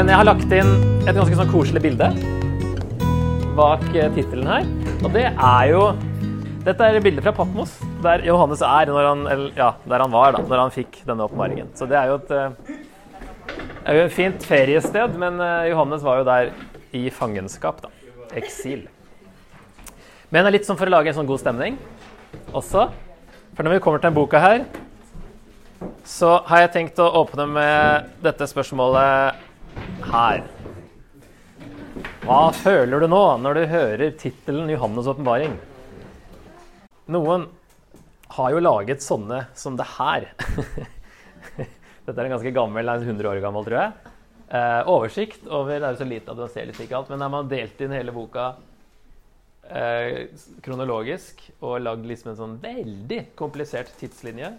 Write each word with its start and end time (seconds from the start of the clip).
Men 0.00 0.08
jeg 0.08 0.16
har 0.16 0.24
lagt 0.24 0.52
inn 0.56 0.70
et 1.04 1.12
ganske 1.12 1.36
sånn 1.36 1.50
koselig 1.50 1.80
bilde 1.84 2.06
bak 3.52 3.82
eh, 3.92 4.06
tittelen 4.14 4.46
her. 4.48 4.68
Og 5.04 5.10
det 5.12 5.26
er 5.28 5.64
jo 5.68 5.82
Dette 6.64 6.86
er 6.86 7.02
bildet 7.04 7.26
fra 7.26 7.34
Patmos, 7.36 7.74
der 8.00 8.24
Johannes 8.24 8.62
er 8.64 8.88
når 8.88 9.08
han, 9.10 9.26
eller, 9.28 9.50
ja, 9.58 9.66
der 9.84 10.00
han 10.00 10.14
var 10.14 10.32
da 10.32 10.40
når 10.40 10.62
han 10.62 10.72
fikk 10.72 11.02
denne 11.04 11.26
oppmaringen. 11.26 11.68
Så 11.76 11.84
det 11.90 11.98
er 12.00 12.08
jo 12.08 12.14
et 12.16 12.32
eh, 12.32 12.70
er 13.84 13.98
jo 13.98 14.06
et 14.06 14.14
fint 14.16 14.46
feriested, 14.48 15.18
men 15.20 15.36
eh, 15.36 15.68
Johannes 15.74 16.08
var 16.08 16.22
jo 16.22 16.26
der 16.30 16.48
i 16.96 17.04
fangenskap, 17.12 17.84
da. 17.84 17.92
Eksil. 18.40 18.86
Men 20.30 20.40
det 20.40 20.46
er 20.46 20.56
litt 20.56 20.70
sånn 20.70 20.80
for 20.80 20.88
å 20.88 20.96
lage 20.96 21.12
en 21.12 21.18
sånn 21.20 21.28
god 21.28 21.44
stemning 21.44 21.76
også. 22.56 22.88
For 23.52 23.68
når 23.68 23.76
vi 23.76 23.84
kommer 23.84 24.00
til 24.00 24.08
denne 24.08 24.22
boka 24.22 24.40
her, 24.40 24.64
så 26.08 26.38
har 26.48 26.64
jeg 26.64 26.74
tenkt 26.78 27.04
å 27.04 27.12
åpne 27.20 27.50
med 27.52 28.10
dette 28.24 28.48
spørsmålet 28.48 29.46
her. 30.10 30.44
Hva 32.24 32.40
føler 32.54 33.02
du 33.02 33.08
nå 33.10 33.22
når 33.42 33.58
du 33.58 33.62
hører 33.70 34.16
tittelen 34.20 34.70
'Johannes' 34.70 35.08
åpenbaring'? 35.10 35.56
Noen 37.10 37.48
har 38.36 38.54
jo 38.54 38.62
laget 38.62 39.02
sånne 39.02 39.44
som 39.58 39.76
det 39.78 39.86
her. 39.96 40.28
Dette 42.06 42.16
er 42.16 42.26
en 42.28 42.34
ganske 42.36 42.54
gammel, 42.54 42.88
100 42.88 43.28
år 43.30 43.40
gammel, 43.42 43.66
tror 43.66 43.78
jeg. 43.80 44.16
Eh, 44.50 44.80
oversikt 44.90 45.46
over 45.46 45.78
Det 45.78 45.86
er 45.86 45.94
jo 45.94 46.00
så 46.00 46.08
lite 46.10 46.32
at 46.32 46.38
man 46.42 46.50
ser 46.50 46.66
litt 46.66 46.78
ikke 46.82 46.96
alt, 46.98 47.10
men 47.10 47.22
der 47.22 47.30
man 47.30 47.50
delt 47.50 47.82
inn 47.82 47.94
hele 47.94 48.14
boka 48.14 48.46
eh, 49.70 50.26
kronologisk 50.64 51.44
og 51.60 51.80
lagd 51.84 52.08
liksom 52.08 52.32
en 52.32 52.40
sånn 52.40 52.56
veldig 52.62 53.20
komplisert 53.38 53.92
tidslinje. 54.00 54.52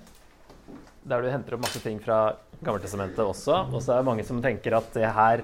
Der 1.08 1.24
du 1.24 1.32
henter 1.32 1.58
opp 1.58 1.64
masse 1.66 1.82
ting 1.82 1.98
fra 2.04 2.36
Gammeltestamentet 2.62 3.24
også. 3.24 3.64
Og 3.72 3.82
så 3.82 3.96
er 3.96 4.02
det 4.02 4.10
mange 4.12 4.26
som 4.28 4.42
tenker 4.44 4.78
at 4.78 4.92
det 4.94 5.10
her 5.16 5.42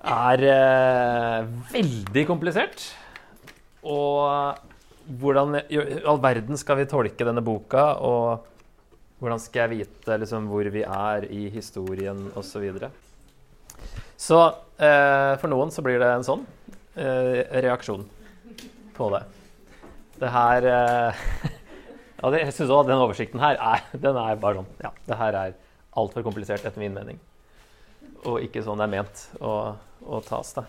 er 0.00 0.44
eh, 0.48 1.50
veldig 1.70 2.24
komplisert. 2.26 2.88
Og 3.86 4.58
hvordan 5.20 5.60
i 5.70 5.78
all 6.04 6.20
verden 6.22 6.58
skal 6.60 6.80
vi 6.80 6.88
tolke 6.90 7.26
denne 7.26 7.44
boka? 7.44 7.92
Og 8.02 8.46
hvordan 9.20 9.40
skal 9.42 9.66
jeg 9.66 9.84
vite 9.84 10.18
liksom, 10.22 10.48
hvor 10.50 10.68
vi 10.72 10.82
er 10.82 11.26
i 11.28 11.48
historien 11.52 12.30
osv. 12.34 12.50
Så, 12.50 12.62
videre. 12.62 12.90
så 14.16 14.40
eh, 14.80 15.34
for 15.40 15.52
noen 15.52 15.72
så 15.74 15.84
blir 15.84 16.00
det 16.00 16.08
en 16.08 16.26
sånn 16.26 16.46
eh, 16.96 17.44
reaksjon 17.66 18.06
på 18.96 19.10
det. 19.14 19.22
Det 20.20 20.32
her 20.32 20.68
eh, 20.72 21.26
ja, 22.20 22.30
det, 22.30 22.44
Jeg 22.44 22.56
syns 22.56 22.72
òg 22.74 22.86
den 22.88 23.00
oversikten 23.00 23.42
her 23.42 23.56
er, 23.56 23.84
den 24.04 24.16
er 24.20 24.40
bare 24.40 24.60
sånn 24.60 24.70
Ja, 24.84 24.92
det 25.08 25.20
her 25.20 25.42
er 25.46 25.58
altfor 26.00 26.24
komplisert 26.26 26.64
etter 26.64 26.80
min 26.80 26.94
mening. 26.94 27.18
Og 28.28 28.42
ikke 28.44 28.62
sånn 28.62 28.78
det 28.78 28.86
er 28.86 28.92
ment 28.92 29.22
å, 29.40 29.54
å 30.04 30.20
tas. 30.24 30.52
da. 30.54 30.66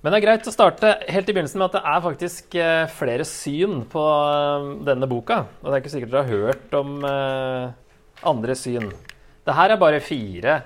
Men 0.00 0.14
det 0.14 0.18
er 0.20 0.24
greit 0.24 0.48
å 0.48 0.52
starte 0.52 0.94
helt 1.12 1.28
i 1.28 1.34
begynnelsen 1.36 1.60
med 1.60 1.68
at 1.68 1.76
det 1.76 1.92
er 1.92 2.04
faktisk 2.04 2.54
eh, 2.56 2.84
flere 2.96 3.24
syn 3.28 3.82
på 3.90 4.00
eh, 4.00 4.68
denne 4.88 5.08
boka. 5.10 5.42
Og 5.60 5.68
det 5.68 5.74
er 5.74 5.82
ikke 5.82 5.92
sikkert 5.92 6.14
dere 6.14 6.22
har 6.24 6.46
hørt 6.46 6.76
om 6.78 6.94
eh, 7.04 7.66
andre 8.30 8.56
syn. 8.56 8.88
Det 9.44 9.56
her 9.56 9.74
er 9.74 9.80
bare 9.80 10.00
fire 10.04 10.56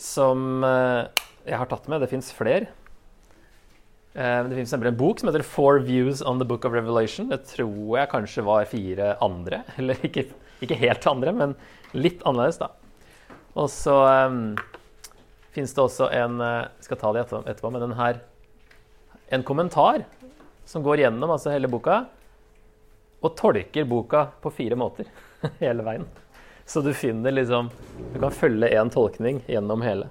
som 0.00 0.64
jeg 0.64 1.56
har 1.60 1.68
tatt 1.70 1.86
med. 1.88 2.02
Det 2.02 2.10
fins 2.10 2.32
flere. 2.34 2.66
Eh, 4.14 4.44
det 4.46 4.54
finnes 4.54 4.72
en 4.72 4.96
bok 4.96 5.20
som 5.20 5.28
heter 5.28 5.42
'Four 5.42 5.78
Views 5.78 6.22
on 6.22 6.38
the 6.38 6.44
Book 6.44 6.64
of 6.64 6.72
Revelation'. 6.72 7.30
Det 7.30 7.46
tror 7.46 7.98
jeg 7.98 8.10
kanskje 8.10 8.44
var 8.44 8.64
fire 8.64 9.16
andre. 9.20 9.62
Eller 9.78 9.94
ikke, 10.02 10.28
ikke 10.62 10.78
helt 10.78 11.06
andre, 11.06 11.32
men 11.32 11.56
litt 11.92 12.22
annerledes, 12.22 12.58
da. 12.58 12.70
Og 13.54 13.68
så 13.70 14.26
um, 14.26 14.56
fins 15.54 15.74
det 15.74 15.82
også 15.82 16.10
en 16.10 16.40
Jeg 16.40 16.86
skal 16.86 16.96
ta 16.96 17.12
det 17.12 17.26
etterpå, 17.26 17.70
men 17.70 17.80
den 17.80 17.98
her 17.98 18.20
en 19.30 19.42
kommentar 19.42 20.04
som 20.64 20.82
går 20.82 21.04
gjennom 21.04 21.30
altså 21.30 21.50
hele 21.50 21.68
boka, 21.68 22.04
og 23.24 23.36
tolker 23.36 23.86
boka 23.88 24.26
på 24.42 24.52
fire 24.52 24.76
måter 24.76 25.08
hele 25.62 25.82
veien. 25.82 26.04
Så 26.66 26.80
du 26.80 26.92
finner 26.94 27.32
liksom 27.32 27.70
Du 28.12 28.20
kan 28.20 28.30
følge 28.30 28.68
én 28.68 28.90
tolkning 28.92 29.42
gjennom 29.48 29.82
hele. 29.82 30.08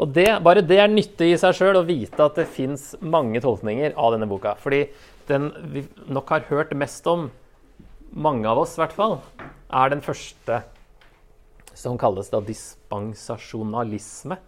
Og 0.00 0.12
det, 0.16 0.28
Bare 0.44 0.64
det 0.64 0.78
er 0.80 0.88
nyttig 0.90 1.34
i 1.34 1.38
seg 1.40 1.56
sjøl 1.58 1.82
å 1.82 1.86
vite 1.86 2.24
at 2.24 2.38
det 2.40 2.48
fins 2.48 2.94
mange 3.04 3.40
tolkninger 3.44 3.92
av 4.00 4.14
denne 4.14 4.28
boka. 4.30 4.54
Fordi 4.60 4.86
den 5.28 5.50
vi 5.74 5.84
nok 6.08 6.32
har 6.32 6.48
hørt 6.48 6.72
mest 6.78 7.06
om, 7.10 7.28
mange 8.10 8.48
av 8.48 8.58
oss 8.62 8.74
i 8.74 8.80
hvert 8.82 8.96
fall, 8.96 9.18
er 9.70 9.92
den 9.92 10.02
første 10.02 10.62
som 11.76 11.98
kalles 12.00 12.32
da 12.32 12.40
dispensasjonalisme. 12.44 14.40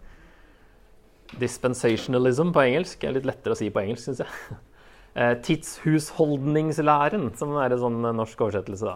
Dispensationalism 1.39 2.51
på 2.53 2.65
engelsk 2.65 3.05
er 3.05 3.15
litt 3.15 3.29
lettere 3.29 3.55
å 3.55 3.59
si 3.61 3.69
på 3.73 3.83
engelsk, 3.85 4.09
syns 4.09 4.23
jeg. 4.25 4.59
Eh, 5.13 5.35
tidshusholdningslæren, 5.45 7.27
som 7.37 7.51
er 7.61 7.75
en 7.75 7.81
sånn 7.83 7.99
norsk 8.17 8.39
oversettelse, 8.41 8.95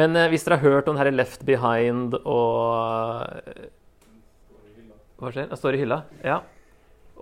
Men 0.00 0.16
eh, 0.16 0.30
hvis 0.32 0.46
dere 0.46 0.56
har 0.56 0.72
hørt 0.78 0.88
om 0.88 0.96
her 0.96 1.10
Left 1.12 1.44
Behind 1.44 2.16
og 2.22 3.28
Hva 5.18 5.32
skjer? 5.34 5.48
Det 5.50 5.58
står 5.58 5.74
i 5.74 5.82
hylla? 5.82 6.02
Ja. 6.22 6.38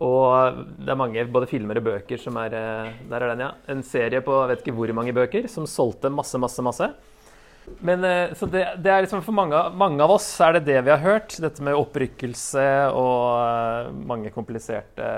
Og 0.05 0.63
det 0.77 0.93
er 0.93 0.99
mange 1.01 1.23
både 1.33 1.49
filmer 1.49 1.79
og 1.81 1.87
bøker 1.87 2.21
som 2.21 2.37
er 2.37 2.53
Der 2.53 3.17
er 3.17 3.31
den, 3.31 3.45
ja. 3.47 3.53
En 3.73 3.83
serie 3.87 4.21
på 4.25 4.35
jeg 4.43 4.51
vet 4.51 4.65
ikke 4.65 4.77
hvor 4.77 4.93
mange 4.99 5.15
bøker 5.17 5.49
som 5.49 5.69
solgte 5.71 6.13
masse, 6.13 6.37
masse, 6.41 6.65
masse. 6.65 6.91
Men, 7.81 8.05
så 8.37 8.47
det, 8.47 8.63
det, 8.85 8.91
er 8.93 9.03
liksom 9.03 9.25
For 9.27 9.35
mange, 9.35 9.59
mange, 9.75 9.99
av 10.05 10.13
oss 10.15 10.29
er 10.45 10.59
det 10.59 10.67
det 10.69 10.83
vi 10.87 10.93
har 10.93 11.03
hørt. 11.03 11.39
Dette 11.43 11.65
med 11.65 11.79
opprykkelse 11.79 12.67
og 12.95 13.97
mange 14.07 14.31
kompliserte 14.35 15.09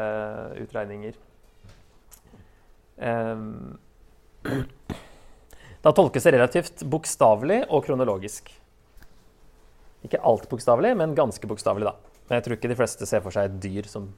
utregninger. 0.63 1.19
Um, 2.99 3.77
da 5.85 5.93
tolkes 5.95 6.25
det 6.27 6.35
relativt 6.35 6.87
bokstavelig 6.91 7.65
og 7.69 7.85
kronologisk. 7.87 8.51
Ikke 10.07 10.23
alt 10.23 10.49
bokstavelig, 10.51 10.95
men 10.99 11.19
ganske 11.19 11.51
bokstavelig, 11.51 11.91
da. 11.91 12.08
Men 12.29 12.39
jeg 12.39 12.47
tror 12.47 12.59
ikke 12.59 12.71
de 12.71 12.79
fleste 12.79 13.09
ser 13.09 13.23
for 13.25 13.35
seg 13.35 13.49
et 13.49 13.61
dyr 13.63 13.89
som 13.89 14.11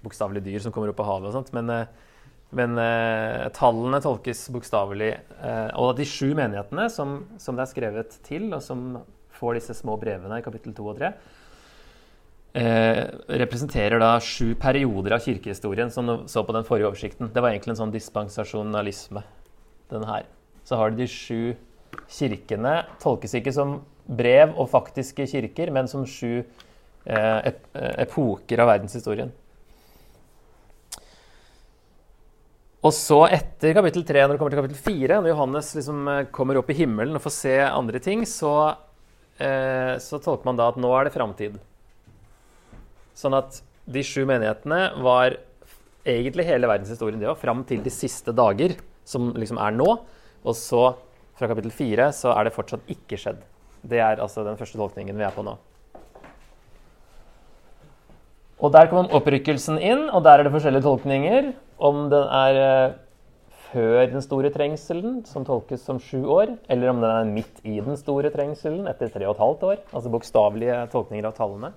bokstavelig 0.00 0.42
dyr 0.46 0.62
som 0.64 0.72
kommer 0.72 0.92
opp 0.92 1.02
av 1.04 1.10
havet 1.10 1.28
og 1.30 1.36
sånt. 1.36 1.52
Men 1.56 1.68
men 2.56 2.78
eh, 2.82 3.46
tallene 3.54 4.00
tolkes 4.02 4.48
bokstavelig. 4.50 5.10
Eh, 5.38 5.68
og 5.78 5.94
de 5.98 6.06
sju 6.08 6.32
menighetene 6.34 6.88
som, 6.90 7.20
som, 7.38 7.54
det 7.54 7.66
er 7.66 7.70
skrevet 7.70 8.16
til, 8.26 8.48
og 8.56 8.62
som 8.64 8.98
får 9.38 9.60
disse 9.60 9.76
små 9.78 9.94
brevene 10.00 10.40
i 10.40 10.44
kapittel 10.44 10.74
2 10.76 10.88
og 10.90 10.98
3, 10.98 11.10
eh, 12.58 13.02
representerer 13.42 14.02
da 14.02 14.16
sju 14.24 14.56
perioder 14.60 15.14
av 15.16 15.22
kirkehistorien 15.24 15.94
som 15.94 16.10
du 16.10 16.16
så 16.30 16.42
på 16.46 16.56
den 16.56 16.66
forrige 16.66 16.90
oversikten. 16.90 17.30
Det 17.30 17.44
var 17.44 17.54
egentlig 17.54 17.76
en 17.76 17.84
sånn 17.84 17.94
dispensasjonalisme, 17.94 19.22
den 19.94 20.08
her. 20.10 20.26
Så 20.66 20.78
har 20.78 20.90
du 20.90 20.98
de 21.04 21.06
sju 21.10 21.54
kirkene. 22.10 22.80
Tolkes 23.02 23.36
ikke 23.38 23.54
som 23.54 23.78
brev 24.10 24.56
og 24.58 24.72
faktiske 24.72 25.28
kirker, 25.30 25.70
men 25.70 25.86
som 25.90 26.02
sju 26.02 26.42
eh, 26.42 26.66
epoker 27.04 28.60
av 28.60 28.68
verdenshistorien. 28.68 29.30
Og 32.80 32.94
så 32.96 33.18
etter 33.28 33.74
kapittel 33.76 34.06
3, 34.08 34.22
når 34.24 34.34
det 34.34 34.40
kommer 34.40 34.54
til 34.54 34.62
kapittel 34.62 34.80
4, 34.86 35.18
når 35.20 35.34
Johannes 35.34 35.72
liksom 35.76 36.06
eh, 36.08 36.22
kommer 36.32 36.56
opp 36.60 36.70
i 36.72 36.78
himmelen 36.78 37.18
og 37.18 37.24
får 37.26 37.34
se 37.36 37.56
andre 37.66 38.00
ting, 38.00 38.22
så, 38.28 38.54
eh, 39.36 39.98
så 40.00 40.20
tolker 40.24 40.48
man 40.48 40.56
da 40.56 40.70
at 40.72 40.78
nå 40.80 40.92
er 40.96 41.06
det 41.06 41.12
framtid. 41.12 41.58
Sånn 43.20 43.36
at 43.36 43.60
de 43.84 44.04
sju 44.06 44.22
menighetene 44.24 44.80
var 45.04 45.36
egentlig 46.08 46.48
hele 46.48 46.70
verdenshistorien, 46.70 47.20
det 47.20 47.28
òg, 47.28 47.36
fram 47.42 47.66
til 47.68 47.84
de 47.84 47.92
siste 47.92 48.32
dager, 48.32 48.78
som 49.04 49.28
liksom 49.36 49.60
er 49.60 49.76
nå. 49.76 49.90
Og 50.40 50.56
så, 50.56 50.86
fra 51.36 51.50
kapittel 51.52 51.74
4, 51.76 52.08
så 52.16 52.32
er 52.32 52.48
det 52.48 52.56
fortsatt 52.56 52.88
ikke 52.96 53.20
skjedd. 53.20 53.44
Det 53.84 54.00
er 54.00 54.24
altså 54.24 54.46
den 54.46 54.56
første 54.56 54.80
tolkningen 54.80 55.20
vi 55.20 55.28
er 55.28 55.36
på 55.36 55.44
nå. 55.44 55.58
Og 58.60 58.72
der 58.74 58.90
kommer 58.90 59.12
opprykkelsen 59.16 59.78
inn, 59.80 60.08
og 60.12 60.24
der 60.26 60.40
er 60.40 60.46
det 60.46 60.52
forskjellige 60.52 60.84
tolkninger. 60.84 61.52
Om 61.80 62.02
den 62.12 62.26
er 62.36 62.58
eh, 62.60 62.96
før 63.70 64.02
den 64.10 64.24
store 64.24 64.50
trengselen, 64.52 65.22
som 65.28 65.46
tolkes 65.48 65.86
som 65.86 66.00
sju 66.02 66.26
år, 66.28 66.52
eller 66.68 66.92
om 66.92 67.00
den 67.00 67.08
er 67.08 67.30
midt 67.30 67.62
i 67.64 67.78
den 67.80 67.96
store 67.96 68.32
trengselen 68.34 68.90
etter 68.90 69.12
tre 69.14 69.24
og 69.24 69.36
et 69.38 69.42
halvt 69.46 69.64
år. 69.70 69.80
Altså 69.94 70.12
bokstavelige 70.12 70.76
tolkninger 70.92 71.30
av 71.30 71.38
tallene. 71.38 71.72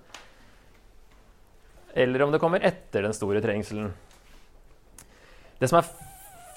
Eller 1.96 2.26
om 2.26 2.34
det 2.34 2.42
kommer 2.42 2.64
etter 2.66 3.08
den 3.08 3.16
store 3.16 3.40
trengselen. 3.44 3.94
Det 5.62 5.70
som 5.72 5.80
er 5.80 5.92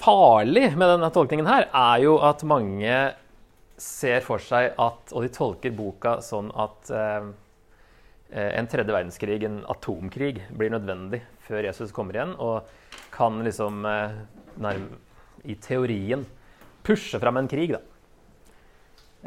farlig 0.03 0.73
med 0.75 0.91
denne 0.91 1.13
tolkningen 1.13 1.47
her, 1.47 1.69
er 1.71 2.03
jo 2.03 2.17
at 2.25 2.43
mange 2.43 3.01
ser 3.77 4.23
for 4.25 4.41
seg 4.41 4.71
at 4.81 5.11
Og 5.13 5.21
de 5.21 5.27
tolker 5.29 5.69
boka 5.77 6.15
sånn 6.25 6.49
at 6.57 6.89
Eh, 6.89 7.27
en 8.29 8.67
tredje 8.67 8.91
verdenskrig, 8.91 9.43
en 9.47 9.61
atomkrig, 9.71 10.41
blir 10.51 10.73
nødvendig 10.73 11.21
før 11.47 11.63
Jesus 11.69 11.93
kommer 11.95 12.17
igjen 12.17 12.33
og 12.43 12.67
kan 13.13 13.39
liksom 13.45 13.85
eh, 13.87 14.81
i 15.47 15.55
teorien 15.63 16.25
pushe 16.87 17.19
fram 17.19 17.39
en 17.39 17.47
krig, 17.51 17.75
da. 17.75 17.83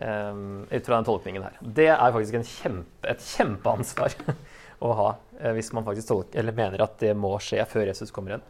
Um, 0.01 0.63
ut 0.71 0.87
fra 0.87 0.97
den 0.97 1.05
tolkningen 1.05 1.43
her. 1.45 1.57
Det 1.61 1.89
er 1.91 2.13
faktisk 2.15 2.37
kjempe, 2.63 3.11
et 3.11 3.25
kjempeansvar 3.35 4.15
å 4.87 4.93
ha 4.97 5.09
eh, 5.41 5.53
hvis 5.57 5.73
man 5.77 5.85
faktisk 5.85 6.09
tolker, 6.13 6.53
mener 6.57 6.85
at 6.85 6.95
det 7.03 7.11
må 7.19 7.35
skje 7.43 7.65
før 7.69 7.91
Jesus 7.91 8.15
kommer 8.15 8.37
igjen. 8.37 8.47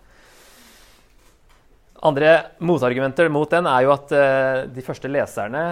Andre 2.07 2.31
motargumenter 2.65 3.29
mot 3.33 3.51
den 3.51 3.67
er 3.69 3.85
jo 3.85 3.95
at 3.97 4.13
eh, 4.17 4.67
de 4.73 4.85
første 4.85 5.11
leserne 5.11 5.65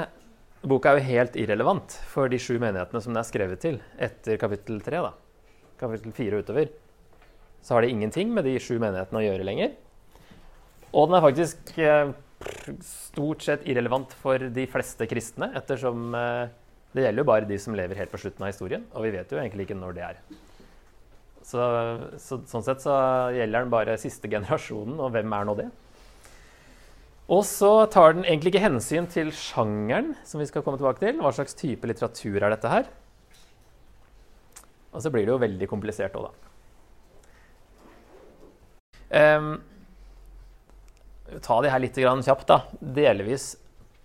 Boka 0.67 0.91
er 0.91 0.99
jo 0.99 1.07
helt 1.07 1.37
irrelevant 1.39 1.95
for 2.11 2.31
de 2.31 2.39
sju 2.43 2.57
menighetene 2.59 3.03
som 3.03 3.13
den 3.13 3.21
er 3.21 3.27
skrevet 3.29 3.61
til 3.63 3.77
etter 4.03 4.39
kapittel 4.41 4.81
tre. 4.83 5.03
da. 5.05 5.13
Kapittel 5.79 6.15
fire 6.17 6.41
utover. 6.43 6.73
Så 7.63 7.75
har 7.75 7.83
det 7.83 7.93
ingenting 7.93 8.33
med 8.35 8.45
de 8.45 8.57
sju 8.59 8.79
menighetene 8.83 9.21
å 9.21 9.27
gjøre 9.27 9.47
lenger. 9.47 9.77
Og 10.91 11.07
den 11.07 11.19
er 11.19 11.23
faktisk 11.23 11.79
eh, 11.79 12.11
stort 12.83 13.45
sett 13.47 13.67
irrelevant 13.71 14.15
for 14.23 14.41
de 14.41 14.67
fleste 14.71 15.07
kristne, 15.11 15.51
ettersom 15.59 16.15
eh, 16.17 16.51
det 16.97 17.05
gjelder 17.05 17.23
jo 17.23 17.29
bare 17.29 17.49
de 17.49 17.59
som 17.61 17.77
lever 17.77 18.01
helt 18.01 18.11
på 18.11 18.21
slutten 18.23 18.47
av 18.47 18.51
historien, 18.51 18.87
og 18.97 19.05
vi 19.05 19.13
vet 19.15 19.31
jo 19.31 19.39
egentlig 19.39 19.69
ikke 19.69 19.79
når 19.79 19.99
det 19.99 20.07
er. 20.07 20.23
Så, 21.49 21.65
så, 22.21 22.41
sånn 22.49 22.65
sett 22.65 22.83
så 22.85 22.95
gjelder 23.37 23.65
den 23.65 23.73
bare 23.73 23.99
siste 24.01 24.31
generasjonen, 24.33 24.99
og 25.01 25.13
hvem 25.15 25.37
er 25.37 25.47
nå 25.49 25.55
det? 25.61 25.69
Og 27.29 27.43
så 27.45 27.71
tar 27.93 28.15
den 28.17 28.25
egentlig 28.25 28.55
ikke 28.55 28.65
hensyn 28.65 29.07
til 29.13 29.29
sjangeren, 29.37 30.15
som 30.25 30.41
vi 30.41 30.47
skal 30.49 30.65
komme 30.65 30.81
tilbake 30.81 31.03
til. 31.03 31.19
Hva 31.21 31.33
slags 31.37 31.57
type 31.59 31.89
litteratur 31.89 32.41
er 32.41 32.55
dette 32.55 32.71
her? 32.73 32.89
Og 34.97 35.03
så 35.05 35.13
blir 35.13 35.27
det 35.27 35.35
jo 35.35 35.43
veldig 35.43 35.69
komplisert 35.69 36.17
òg, 36.17 36.31
da. 36.31 36.35
Um, 39.09 39.51
ta 41.45 41.59
de 41.65 41.73
her 41.73 41.85
litt 41.85 42.01
kjapt, 42.01 42.49
da. 42.49 42.63
Delvis 42.81 43.51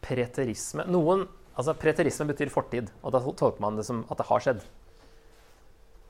preterisme. 0.03 0.83
Noen, 0.91 1.23
altså 1.55 1.77
Preterisme 1.79 2.27
betyr 2.27 2.51
fortid, 2.51 2.91
og 3.01 3.15
da 3.15 3.23
tolker 3.23 3.63
man 3.63 3.79
det 3.79 3.87
som 3.87 4.03
at 4.11 4.19
det 4.19 4.27
har 4.27 4.43
skjedd. 4.43 4.67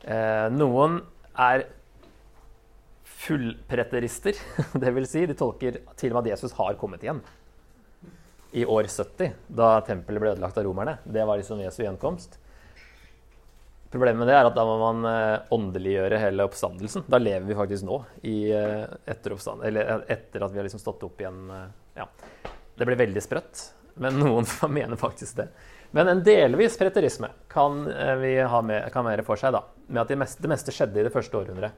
Uh, 0.04 0.50
noen 0.50 1.04
er 1.38 1.68
fullpreterister. 3.24 4.38
Vil 4.98 5.08
si, 5.10 5.25
de 5.30 5.38
tolker 5.38 5.81
til 6.00 6.12
og 6.12 6.20
med 6.20 6.28
at 6.28 6.36
Jesus 6.36 6.56
har 6.60 6.78
kommet 6.80 7.04
igjen. 7.06 7.24
I 8.54 8.68
år 8.70 8.86
70, 8.86 9.34
da 9.50 9.75
tempelet 9.88 10.22
ble 10.22 10.34
ødelagt 10.36 10.58
av 10.62 10.66
romerne. 10.68 11.00
Det 11.04 11.24
var 11.25 11.40
liksom 11.40 11.62
Jesu 11.64 11.81
gjenkomst. 11.81 12.38
Problemet 13.94 14.24
med 14.24 14.30
det 14.30 14.34
er 14.34 14.48
at 14.50 14.56
da 14.58 14.64
må 14.66 14.74
man 14.81 15.06
eh, 15.06 15.54
åndeliggjøre 15.54 16.18
hele 16.18 16.46
oppstandelsen. 16.48 17.06
Da 17.06 17.20
lever 17.22 17.46
vi 17.46 17.58
faktisk 17.58 17.86
nå, 17.86 18.00
i, 18.25 18.50
eh, 18.50 18.88
etter, 19.10 19.36
eh, 19.38 19.92
etter, 20.16 20.46
at 20.46 20.54
vi 20.54 20.62
har 20.62 20.66
liksom 20.66 20.81
stått 20.81 21.06
opp 21.06 21.22
igjen. 21.22 21.44
Ja. 21.98 22.08
Det 22.74 22.88
blir 22.90 22.98
veldig 22.98 23.22
sprøtt, 23.22 23.62
men 24.02 24.18
noen 24.24 24.50
mener 24.74 24.98
faktisk 24.98 25.44
det. 25.44 25.48
Men 25.94 26.10
en 26.10 26.24
delvis 26.25 26.78
preterisme 26.81 27.30
kan 27.54 27.84
vi 28.18 28.34
ha 28.50 28.62
med, 28.66 29.25
for 29.28 29.38
seg, 29.38 29.54
da, 29.54 29.62
med 29.86 30.02
at 30.02 30.10
det 30.10 30.18
meste, 30.24 30.42
det 30.42 30.50
meste 30.50 30.74
skjedde 30.74 30.98
i 30.98 31.06
det 31.06 31.14
første 31.14 31.38
århundret. 31.38 31.78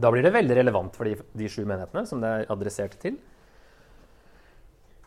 Da 0.00 0.10
blir 0.10 0.24
det 0.26 0.34
veldig 0.34 0.56
relevant 0.58 0.96
for 0.96 1.06
de, 1.06 1.14
de 1.38 1.48
sju 1.50 1.62
menighetene 1.62 2.06
som 2.08 2.22
det 2.22 2.30
er 2.30 2.52
adressert 2.52 2.96
til. 3.02 3.18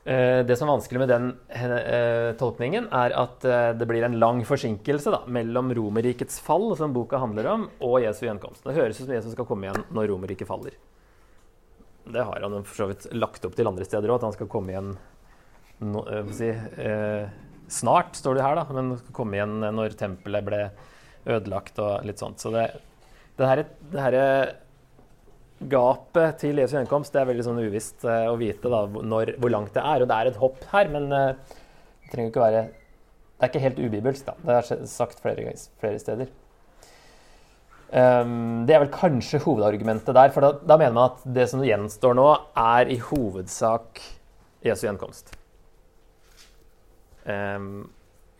Eh, 0.07 0.45
det 0.47 0.55
som 0.55 0.69
er 0.69 0.77
vanskelig 0.77 1.01
med 1.01 1.09
den 1.11 1.25
eh, 1.51 2.29
tolkningen, 2.39 2.85
er 2.95 3.15
at 3.19 3.43
eh, 3.43 3.71
det 3.75 3.87
blir 3.89 4.05
en 4.07 4.15
lang 4.21 4.39
forsinkelse 4.47 5.11
da, 5.11 5.25
mellom 5.27 5.73
Romerrikets 5.75 6.39
fall, 6.43 6.69
som 6.79 6.93
boka 6.95 7.19
handler 7.19 7.49
om, 7.51 7.65
og 7.83 7.97
Jesu 8.05 8.23
gjenkomst. 8.23 8.63
Det 8.63 8.77
høres 8.77 9.01
ut 9.01 9.09
som 9.09 9.17
Jesus 9.17 9.35
skal 9.35 9.47
komme 9.49 9.67
igjen 9.67 9.83
når 9.91 10.07
Romerriket 10.13 10.47
faller. 10.47 10.77
Det 12.07 12.23
har 12.23 12.45
han 12.45 12.55
for 12.63 12.79
så 12.79 12.87
vidt 12.87 13.09
lagt 13.11 13.43
opp 13.43 13.57
til 13.57 13.67
andre 13.67 13.83
steder 13.83 14.13
òg, 14.13 14.21
at 14.21 14.29
han 14.29 14.37
skal 14.37 14.47
komme 14.51 14.71
igjen 14.71 14.93
no, 15.83 16.05
si, 16.31 16.53
eh, 16.55 17.27
snart, 17.67 18.15
står 18.15 18.39
det 18.39 18.45
her, 18.45 18.61
da, 18.61 18.63
men 18.71 18.95
skal 19.01 19.17
komme 19.17 19.35
igjen 19.35 19.59
når 19.75 19.97
tempelet 19.99 20.47
ble 20.47 20.61
ødelagt 21.27 21.83
og 21.83 22.07
litt 22.07 22.23
sånt. 22.23 22.39
Så 22.39 22.53
det, 22.55 22.69
det 23.35 23.51
her, 23.51 23.65
det 23.91 24.05
her 24.05 24.19
Gapet 25.57 26.37
til 26.43 26.59
Jesu 26.61 26.75
gjenkomst 26.75 27.15
det 27.15 27.23
er 27.23 27.29
veldig 27.31 27.45
sånn 27.47 27.61
uvisst 27.65 28.03
uh, 28.05 28.27
å 28.29 28.35
vite 28.37 28.69
da, 28.69 28.83
når, 28.85 29.33
hvor 29.41 29.53
langt 29.53 29.73
det 29.73 29.81
er. 29.81 30.03
Og 30.03 30.09
det 30.09 30.17
er 30.17 30.29
et 30.29 30.41
hopp 30.41 30.59
her, 30.73 30.91
men 30.93 31.07
uh, 31.09 31.55
det 32.03 32.11
trenger 32.11 32.29
ikke 32.29 32.43
være 32.43 32.65
Det 32.67 33.45
er 33.45 33.51
ikke 33.51 33.63
helt 33.63 33.81
ubibelsk, 33.81 34.27
da. 34.27 34.35
Det 34.43 34.59
er 34.59 34.85
sagt 34.91 35.23
flere, 35.23 35.55
flere 35.81 36.03
steder. 36.03 36.29
Um, 37.87 38.65
det 38.67 38.75
er 38.75 38.81
vel 38.83 38.91
kanskje 38.91 39.39
hovedargumentet 39.45 40.15
der, 40.15 40.31
for 40.35 40.43
da, 40.43 40.53
da, 40.59 40.75
mener 40.75 40.95
man 40.97 41.11
at 41.13 41.27
det 41.37 41.45
som 41.47 41.63
gjenstår 41.63 42.17
nå, 42.19 42.29
er 42.59 42.89
i 42.91 42.97
hovedsak 42.99 44.01
Jesu 44.67 44.83
gjenkomst. 44.89 45.31
Um, 47.23 47.87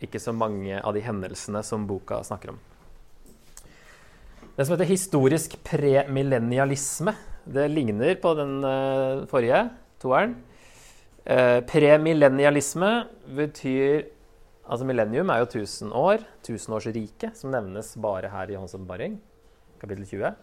ikke 0.04 0.20
så 0.20 0.34
mange 0.36 0.78
av 0.78 0.94
de 0.94 1.02
hendelsene 1.04 1.62
som 1.66 1.86
boka 1.88 2.20
snakker 2.26 2.52
om. 2.54 2.60
Det 4.58 4.64
som 4.66 4.74
heter 4.74 4.88
historisk 4.90 5.52
premillennialisme. 5.62 7.12
Det 7.46 7.68
ligner 7.70 8.16
på 8.18 8.32
den 8.34 8.56
uh, 8.66 9.22
forrige, 9.30 9.60
toeren. 10.02 10.32
Uh, 11.22 11.60
premillennialisme 11.62 12.90
betyr 13.38 14.08
Altså 14.68 14.84
millennium 14.84 15.30
er 15.32 15.38
jo 15.40 15.46
1000 15.46 15.92
år, 15.96 16.24
tusenårsriket, 16.44 17.38
som 17.38 17.54
nevnes 17.54 17.94
bare 17.96 18.28
her 18.28 18.50
i 18.52 18.58
Hans 18.58 18.74
åpenbaring, 18.76 19.14
kapittel 19.80 20.04
20. 20.04 20.34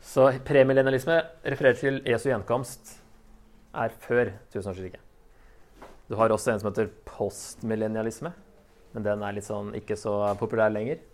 Så 0.00 0.30
premillennialisme 0.46 1.18
refererer 1.44 1.76
til 1.76 2.00
Jesu 2.08 2.30
gjenkomst 2.30 2.94
er 3.76 3.92
før 4.06 4.32
tusenårsriket. 4.54 5.02
Du 6.08 6.16
har 6.16 6.32
også 6.32 6.54
en 6.54 6.62
som 6.62 6.70
heter 6.70 6.88
postmillennialisme, 7.10 8.32
men 8.94 9.04
den 9.04 9.20
er 9.20 9.36
litt 9.36 9.50
sånn 9.50 9.74
ikke 9.76 10.00
så 10.00 10.16
populær 10.40 10.72
lenger. 10.72 11.04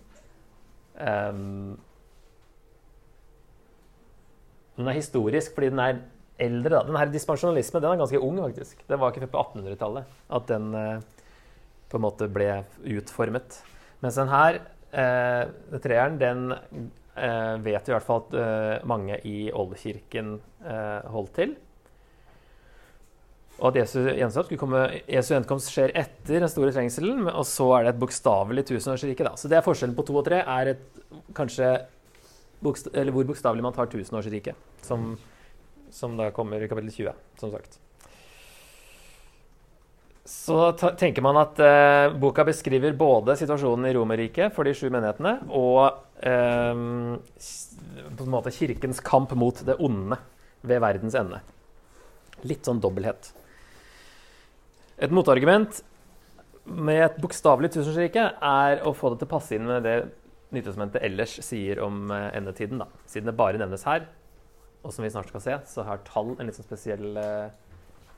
Um, 0.99 1.77
den 4.79 4.89
er 4.91 4.97
historisk 4.99 5.55
fordi 5.55 5.71
den 5.73 5.83
er 5.83 6.01
eldre. 6.43 6.73
Da. 6.77 6.83
Den 6.87 6.99
her 6.99 7.13
dispensjonalisme 7.13 7.83
den 7.83 7.93
er 7.93 8.01
ganske 8.03 8.23
ung, 8.23 8.41
faktisk. 8.43 8.83
Det 8.89 8.99
var 8.99 9.13
ikke 9.13 9.27
før 9.27 9.35
på 9.35 9.45
1800-tallet 9.47 10.17
at 10.39 10.51
den 10.51 10.69
uh, 10.75 11.23
på 11.89 11.99
en 11.99 12.05
måte 12.05 12.29
ble 12.31 12.51
utformet. 12.97 13.61
Mens 14.05 14.19
den 14.21 14.31
her, 14.31 14.61
uh, 14.95 15.79
treeren, 15.83 16.19
den 16.21 16.53
uh, 16.53 17.55
vet 17.65 17.89
i 17.89 17.95
hvert 17.95 18.07
fall 18.07 18.27
at 18.29 18.87
mange 18.87 19.19
i 19.27 19.51
oldkirken 19.51 20.37
holdt 21.09 21.35
til. 21.39 21.57
Og 23.59 23.73
at 23.73 23.81
Jesu 23.81 23.99
gjenkomst, 24.07 24.53
komme, 24.61 24.85
Jesu 25.11 25.33
gjenkomst 25.33 25.73
skjer 25.75 25.91
etter 25.99 26.45
den 26.45 26.51
store 26.51 26.71
trengselen, 26.75 27.27
og 27.27 27.43
så 27.49 27.67
er 27.75 27.89
det 27.89 27.95
et 27.97 28.03
bokstavelig 28.05 28.63
tusenårsrike. 28.69 29.33
Så 29.35 29.51
det 29.51 29.59
er 29.59 29.67
forskjellen 29.67 29.97
på 29.99 30.07
to 30.07 30.19
og 30.21 30.29
tre. 30.29 30.45
er 30.47 30.75
et, 30.77 30.85
kanskje 31.35 31.73
eller 32.63 33.15
hvor 33.15 33.27
bokstavelig 33.27 33.63
man 33.63 33.75
tar 33.75 33.91
tusenårsriket, 33.91 34.57
som, 34.83 35.13
som 35.95 36.17
da 36.19 36.31
kommer 36.35 36.63
i 36.63 36.71
kapittel 36.71 36.91
20, 36.91 37.13
som 37.39 37.53
sagt. 37.55 37.79
Så 40.29 40.73
tenker 40.77 41.25
man 41.25 41.39
at 41.41 41.61
eh, 41.63 42.13
boka 42.21 42.45
beskriver 42.45 42.93
både 42.99 43.37
situasjonen 43.41 43.89
i 43.89 43.95
Romerriket 43.97 44.53
for 44.53 44.69
de 44.69 44.75
sju 44.77 44.91
menighetene 44.93 45.39
og 45.57 45.87
eh, 46.21 46.83
på 48.19 48.27
en 48.27 48.35
måte 48.35 48.53
kirkens 48.53 49.01
kamp 49.01 49.33
mot 49.39 49.63
det 49.65 49.79
onde 49.81 50.19
ved 50.69 50.83
verdens 50.85 51.17
ende. 51.17 51.41
Litt 52.45 52.69
sånn 52.69 52.83
dobbelthet. 52.83 53.33
Et 54.99 55.13
motargument 55.15 55.83
med 56.69 57.03
et 57.05 57.19
bokstavelig 57.23 57.71
tusenårsrike 57.73 58.25
er 58.45 58.81
å 58.87 58.93
få 58.97 59.13
det 59.13 59.21
til 59.21 59.29
å 59.29 59.35
passe 59.37 59.55
inn 59.57 59.69
med 59.69 59.87
det 59.87 59.99
Nytestamentet 60.49 61.05
ellers 61.05 61.35
sier 61.45 61.77
om 61.85 62.09
eh, 62.09 62.31
endetiden. 62.39 62.81
Da. 62.81 62.87
Siden 63.05 63.29
det 63.29 63.35
bare 63.37 63.61
nevnes 63.61 63.83
her, 63.85 64.07
og 64.81 64.95
som 64.95 65.05
vi 65.05 65.11
snart 65.13 65.29
skal 65.29 65.43
se, 65.45 65.57
så 65.69 65.85
har 65.85 66.01
tall 66.07 66.31
en 66.39 66.49
litt 66.49 66.57
sånn 66.57 66.65
spesiell 66.65 67.19
uh, 67.21 67.51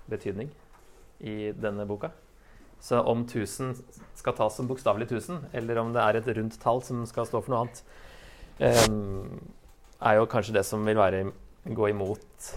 betydning 0.06 0.52
i 1.26 1.50
denne 1.58 1.88
boka. 1.90 2.12
Så 2.78 3.00
om 3.02 3.24
1000 3.24 3.74
skal 4.14 4.36
tas 4.38 4.54
som 4.54 4.68
bokstavelig 4.70 5.08
1000, 5.08 5.50
eller 5.58 5.82
om 5.82 5.90
det 5.96 6.04
er 6.04 6.20
et 6.20 6.30
rundt 6.38 6.60
tall 6.62 6.84
som 6.86 7.02
skal 7.08 7.26
stå 7.26 7.42
for 7.42 7.50
noe 7.50 7.64
annet, 7.64 7.82
um, 8.86 9.40
er 9.98 10.20
jo 10.20 10.30
kanskje 10.30 10.54
det 10.60 10.66
som 10.68 10.86
vil 10.86 11.00
være, 11.00 11.24
gå 11.66 11.90
imot 11.90 12.52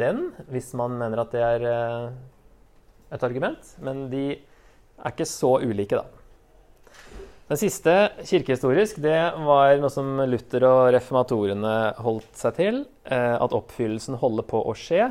den, 0.00 0.30
hvis 0.48 0.72
man 0.78 0.96
mener 0.98 1.20
at 1.20 1.36
det 1.36 1.44
er 1.46 1.68
uh, 1.68 2.16
et 3.12 3.24
argument, 3.26 3.76
men 3.84 4.06
de 4.12 4.26
er 4.32 5.12
ikke 5.12 5.28
så 5.28 5.56
ulike, 5.62 6.00
da. 6.00 6.22
Den 7.52 7.58
siste, 7.60 7.92
kirkehistorisk, 8.24 9.00
det 9.04 9.18
var 9.44 9.74
noe 9.76 9.92
som 9.92 10.22
Luther 10.24 10.64
og 10.64 10.92
reformatorene 10.94 11.72
holdt 12.00 12.38
seg 12.38 12.54
til. 12.56 12.78
Eh, 13.04 13.34
at 13.36 13.52
oppfyllelsen 13.52 14.16
holder 14.22 14.46
på 14.48 14.62
å 14.64 14.72
skje. 14.78 15.10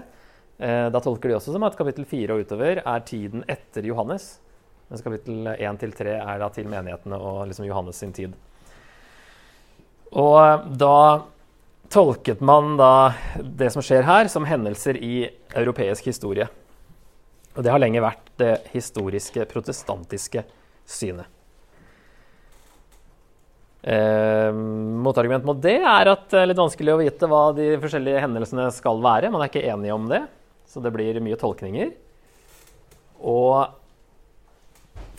Eh, 0.58 0.88
da 0.90 1.02
tolker 1.04 1.30
de 1.30 1.36
også 1.38 1.54
som 1.54 1.68
at 1.68 1.78
kapittel 1.78 2.08
4 2.10 2.34
og 2.34 2.48
utover 2.48 2.82
er 2.82 3.04
tiden 3.06 3.44
etter 3.52 3.86
Johannes. 3.86 4.40
Mens 4.90 5.04
kapittel 5.06 5.52
1 5.54 5.82
til 5.84 5.94
3 5.96 6.16
er 6.18 6.42
da 6.42 6.48
til 6.56 6.72
menighetene 6.72 7.20
og 7.20 7.44
liksom 7.52 7.68
Johannes 7.68 8.02
sin 8.02 8.16
tid. 8.16 8.34
Og 10.18 10.66
da 10.82 10.98
tolket 11.92 12.42
man 12.42 12.74
da 12.80 13.14
det 13.38 13.70
som 13.76 13.86
skjer 13.86 14.08
her, 14.08 14.32
som 14.32 14.48
hendelser 14.48 14.98
i 14.98 15.28
europeisk 15.62 16.10
historie. 16.10 16.50
Og 17.56 17.66
det 17.66 17.72
har 17.74 17.82
lenge 17.82 18.04
vært 18.04 18.32
det 18.40 18.54
historiske 18.72 19.46
protestantiske 19.52 20.46
synet. 20.88 21.28
Eh, 23.82 24.52
motargument 24.54 25.46
mot 25.48 25.58
det 25.58 25.80
er 25.80 26.12
at 26.12 26.28
det 26.30 26.38
er 26.38 26.52
litt 26.52 26.60
vanskelig 26.62 26.94
å 26.94 27.00
vite 27.00 27.30
hva 27.30 27.48
de 27.58 27.74
forskjellige 27.82 28.22
hendelsene 28.22 28.68
skal 28.76 29.02
være. 29.02 29.32
Man 29.34 29.42
er 29.42 29.50
ikke 29.50 29.66
enige 29.74 29.98
om 29.98 30.08
det, 30.12 30.22
så 30.70 30.84
det 30.84 30.94
blir 30.94 31.18
mye 31.24 31.40
tolkninger. 31.42 31.92
Og 33.26 33.74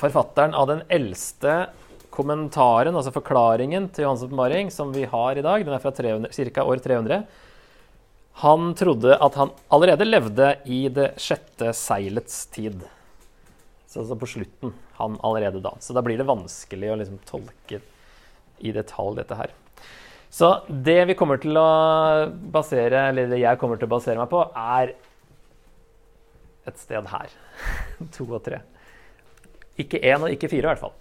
forfatteren 0.01 0.55
av 0.59 0.71
den 0.71 0.83
eldste 0.91 1.67
kommentaren, 2.13 2.95
altså 2.95 3.13
forklaringen 3.15 3.89
til 3.95 4.07
Johans 4.07 4.25
åpenbaring, 4.27 4.71
som 4.75 4.93
vi 4.95 5.07
har 5.09 5.39
i 5.39 5.45
dag, 5.45 5.65
den 5.65 5.75
er 5.75 5.83
fra 5.83 5.93
ca. 5.95 6.65
år 6.65 6.83
300, 6.85 7.23
han 8.41 8.75
trodde 8.75 9.17
at 9.21 9.35
han 9.37 9.53
allerede 9.69 10.07
levde 10.09 10.55
i 10.65 10.87
det 10.89 11.13
sjette 11.21 11.73
seilets 11.77 12.47
tid. 12.55 12.81
Så 13.87 14.01
altså 14.01 14.17
på 14.17 14.27
slutten. 14.27 14.73
Han 14.97 15.19
allerede 15.23 15.61
da. 15.61 15.75
Så 15.81 15.93
da 15.93 16.03
blir 16.05 16.17
det 16.17 16.29
vanskelig 16.29 16.93
å 16.93 16.97
liksom 17.01 17.19
tolke 17.29 17.83
i 18.63 18.73
detalj, 18.73 19.19
dette 19.19 19.37
her. 19.37 19.53
Så 20.33 20.49
det 20.69 21.03
vi 21.11 21.17
kommer 21.19 21.37
til 21.43 21.59
å 21.61 21.69
basere, 22.55 23.09
eller 23.11 23.29
det 23.29 23.43
jeg 23.43 23.59
kommer 23.61 23.77
til 23.77 23.91
å 23.91 23.93
basere 23.93 24.17
meg 24.17 24.31
på, 24.33 24.41
er 24.57 24.95
et 26.71 26.79
sted 26.81 27.11
her. 27.13 27.35
to 28.17 28.25
og 28.31 28.41
tre. 28.47 28.63
Ikke 29.83 30.01
én 30.01 30.25
og 30.25 30.33
ikke 30.33 30.49
fire, 30.49 30.65
i 30.65 30.71
hvert 30.71 30.81
fall. 30.81 30.95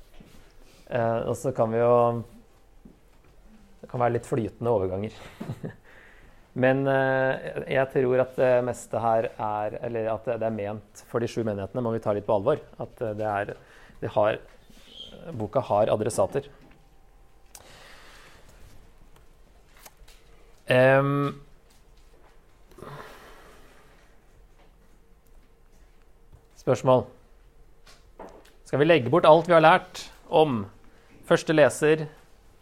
Eh, 0.91 1.19
og 1.31 1.37
så 1.39 1.53
kan 1.55 1.71
vi 1.71 1.79
jo 1.79 1.95
Det 3.81 3.87
kan 3.89 4.01
være 4.03 4.17
litt 4.17 4.27
flytende 4.27 4.73
overganger. 4.75 5.15
Men 6.53 6.83
eh, 6.91 7.65
jeg 7.77 7.87
tror 7.93 8.23
at 8.25 8.33
det 8.35 8.53
meste 8.67 8.99
her 8.99 9.29
er 9.31 9.77
Eller 9.87 10.09
at 10.11 10.25
det 10.27 10.43
er 10.43 10.51
ment 10.51 11.03
for 11.07 11.23
de 11.23 11.29
sju 11.31 11.45
menighetene, 11.47 11.83
må 11.83 11.93
vi 11.95 12.01
ta 12.03 12.11
litt 12.15 12.27
på 12.27 12.35
alvor. 12.35 12.59
At 12.81 12.97
det 12.99 13.27
er 13.27 13.53
de 14.01 14.09
har, 14.09 14.39
Boka 15.37 15.61
har 15.61 15.91
adressater. 15.93 16.47
Um, 20.71 21.41
spørsmål. 26.57 27.05
Skal 28.65 28.79
vi 28.79 28.87
legge 28.87 29.11
bort 29.11 29.27
alt 29.27 29.49
vi 29.49 29.53
har 29.53 29.61
lært 29.65 30.05
om 30.29 30.63
første 31.27 31.53
leser, 31.53 32.05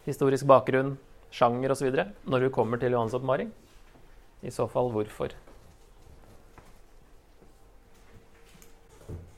historisk 0.04 0.48
bakgrunn, 0.50 0.96
sjanger 1.30 1.70
osv. 1.70 1.92
når 2.26 2.48
vi 2.48 2.54
kommer 2.54 2.82
til 2.82 2.96
Johans 2.96 3.14
oppmaring? 3.14 3.52
I 4.42 4.52
så 4.54 4.66
fall 4.70 4.90
hvorfor? 4.94 5.34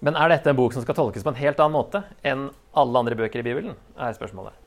Men 0.02 0.18
er 0.18 0.32
dette 0.32 0.50
en 0.50 0.59
bok 0.59 0.75
som 0.75 0.82
skal 0.82 0.99
tolkes 0.99 1.23
på 1.23 1.30
en 1.30 1.38
helt 1.38 1.61
annen 1.62 1.76
måte 1.76 2.02
enn 2.26 2.49
alle 2.78 3.02
andre 3.04 3.18
bøker 3.18 3.42
i 3.42 3.47
Bibelen? 3.47 3.78
er 3.94 4.16
spørsmålet. 4.16 4.59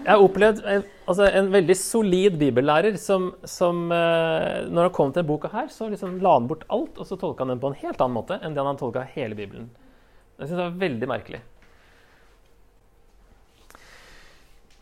Jeg 0.00 0.14
har 0.14 0.22
opplevd 0.24 0.62
en, 0.64 0.84
altså 1.12 1.26
en 1.28 1.50
veldig 1.52 1.74
solid 1.76 2.38
bibellærer 2.40 2.96
som, 2.96 3.34
som 3.44 3.82
uh, 3.92 4.64
Når 4.64 4.86
han 4.86 4.94
kom 4.96 5.10
til 5.12 5.26
boka 5.28 5.50
her, 5.52 5.68
så 5.68 5.90
liksom 5.92 6.16
la 6.24 6.38
han 6.38 6.48
bort 6.48 6.64
alt, 6.72 6.96
og 6.96 7.04
så 7.04 7.18
tolka 7.20 7.44
han 7.44 7.52
den 7.52 7.60
på 7.60 7.68
en 7.68 7.76
helt 7.82 8.00
annen 8.00 8.16
måte 8.16 8.38
enn 8.40 8.56
det 8.56 8.64
han 8.64 8.80
tolka 8.80 9.04
hele 9.12 9.36
Bibelen. 9.36 9.68
Det 10.38 10.48
synes 10.48 10.56
jeg 10.56 10.62
var 10.62 10.78
veldig 10.86 11.10
merkelig. 11.10 11.42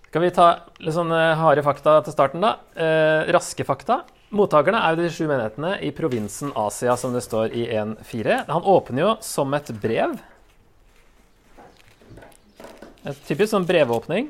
Skal 0.08 0.22
vi 0.22 0.30
ta 0.32 0.46
litt 0.80 0.94
sånne 0.94 1.18
harde 1.36 1.66
fakta 1.66 1.98
til 2.06 2.14
starten, 2.14 2.44
da? 2.44 2.54
Eh, 2.78 3.26
raske 3.34 3.66
fakta. 3.66 3.98
Mottakerne 4.28 4.80
er 4.84 4.92
jo 4.92 5.06
de 5.06 5.10
sju 5.12 5.22
menighetene 5.24 5.70
i 5.80 5.88
provinsen 5.96 6.50
Asia, 6.58 6.98
som 7.00 7.14
det 7.16 7.22
står 7.24 7.54
i 7.56 7.62
1.4. 7.72 8.42
Han 8.50 8.66
åpner 8.68 9.00
jo 9.00 9.12
som 9.24 9.54
et 9.56 9.70
brev. 9.80 10.18
Et 13.08 13.22
typisk 13.24 13.54
sånn 13.54 13.64
brevåpning. 13.68 14.28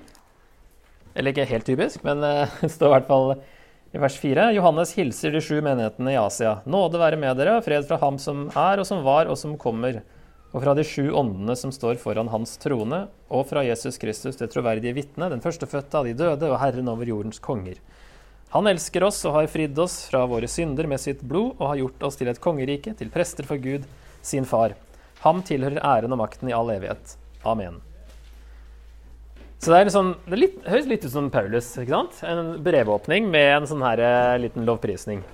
Eller 1.19 1.35
ikke 1.35 1.49
helt 1.51 1.67
typisk, 1.67 2.05
men 2.07 2.23
uh, 2.23 2.47
det 2.63 2.71
står 2.71 2.93
i 2.93 2.95
hvert 2.95 3.11
fall 3.11 3.35
i 3.91 3.99
vers 3.99 4.21
4. 4.23 4.47
Johannes 4.55 4.95
hilser 4.95 5.35
de 5.35 5.43
sju 5.43 5.57
menighetene 5.67 6.15
i 6.15 6.21
Asia. 6.21 6.61
Nåde 6.71 7.03
være 7.03 7.19
med 7.19 7.35
dere, 7.41 7.57
og 7.59 7.67
fred 7.67 7.91
fra 7.91 7.99
ham 7.99 8.23
som 8.23 8.47
er, 8.53 8.79
og 8.79 8.87
som 8.87 9.03
var, 9.03 9.27
og 9.27 9.41
som 9.41 9.59
kommer. 9.59 10.05
Og 10.55 10.63
fra 10.63 10.79
de 10.79 10.87
sju 10.87 11.09
åndene 11.11 11.59
som 11.59 11.75
står 11.75 11.99
foran 11.99 12.31
hans 12.31 12.55
trone, 12.63 13.09
og 13.35 13.49
fra 13.51 13.67
Jesus 13.67 13.99
Kristus, 13.99 14.39
det 14.39 14.53
troverdige 14.55 14.95
vitne, 14.95 15.27
den 15.33 15.43
førstefødte 15.43 15.99
av 15.99 16.07
de 16.07 16.15
døde 16.15 16.53
og 16.53 16.61
Herren 16.63 16.95
over 16.95 17.11
jordens 17.11 17.43
konger. 17.43 17.83
Han 18.55 18.69
elsker 18.71 19.05
oss 19.05 19.21
og 19.29 19.35
har 19.37 19.51
fridd 19.53 19.79
oss 19.83 20.07
fra 20.09 20.23
våre 20.29 20.49
synder 20.49 20.89
med 20.89 21.01
sitt 21.03 21.21
blod 21.21 21.59
og 21.59 21.67
har 21.69 21.81
gjort 21.83 22.07
oss 22.09 22.17
til 22.17 22.31
et 22.31 22.41
kongerike, 22.41 22.95
til 22.97 23.11
prester 23.13 23.45
for 23.49 23.61
Gud, 23.61 23.85
sin 24.25 24.49
far. 24.49 24.73
Ham 25.25 25.43
tilhører 25.45 25.83
æren 25.85 26.15
og 26.15 26.23
makten 26.23 26.49
i 26.49 26.55
all 26.57 26.71
evighet. 26.73 27.17
Amen. 27.45 27.83
Så 29.59 29.75
det, 29.75 29.91
sånn, 29.91 30.13
det 30.31 30.39
litt, 30.39 30.57
høres 30.71 30.87
litt 30.87 31.05
ut 31.05 31.13
som 31.13 31.29
Paulus. 31.35 31.73
ikke 31.77 31.91
sant? 31.91 32.21
En 32.23 32.55
brevåpning 32.63 33.27
med 33.29 33.51
en 33.57 33.69
sånn 33.69 33.83
her 33.83 34.01
eh, 34.07 34.39
liten 34.45 34.65
lovprisning. 34.69 35.25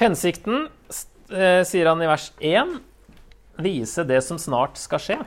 Hensikten, 0.00 0.68
eh, 1.32 1.62
sier 1.68 1.88
han 1.88 2.04
i 2.04 2.08
vers 2.10 2.28
1, 2.38 2.76
vise 3.64 4.04
det 4.08 4.20
som 4.24 4.38
snart 4.40 4.78
skal 4.80 5.02
skje. 5.02 5.18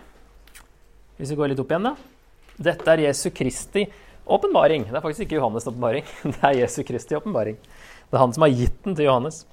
Hvis 1.17 1.33
vi 1.33 1.39
går 1.41 1.51
litt 1.51 1.61
opp 1.61 1.73
igjen, 1.73 1.91
da. 1.91 1.95
Dette 2.69 2.93
er 2.93 3.07
Jesu 3.07 3.27
Kristi 3.33 3.87
åpenbaring. 4.25 4.85
Det 4.89 4.97
er 4.97 5.03
faktisk 5.03 5.25
ikke 5.25 5.39
Johannes' 5.39 5.67
åpenbaring, 5.69 6.05
det 6.23 6.39
er 6.41 6.59
Jesu 6.63 6.83
Kristi 6.87 7.17
åpenbaring. 7.17 7.57
Det 7.57 8.17
er 8.17 8.23
han 8.23 8.35
som 8.35 8.45
har 8.45 8.53
gitt 8.53 8.77
den 8.85 8.95
til 8.97 9.09
Johannes. 9.09 9.43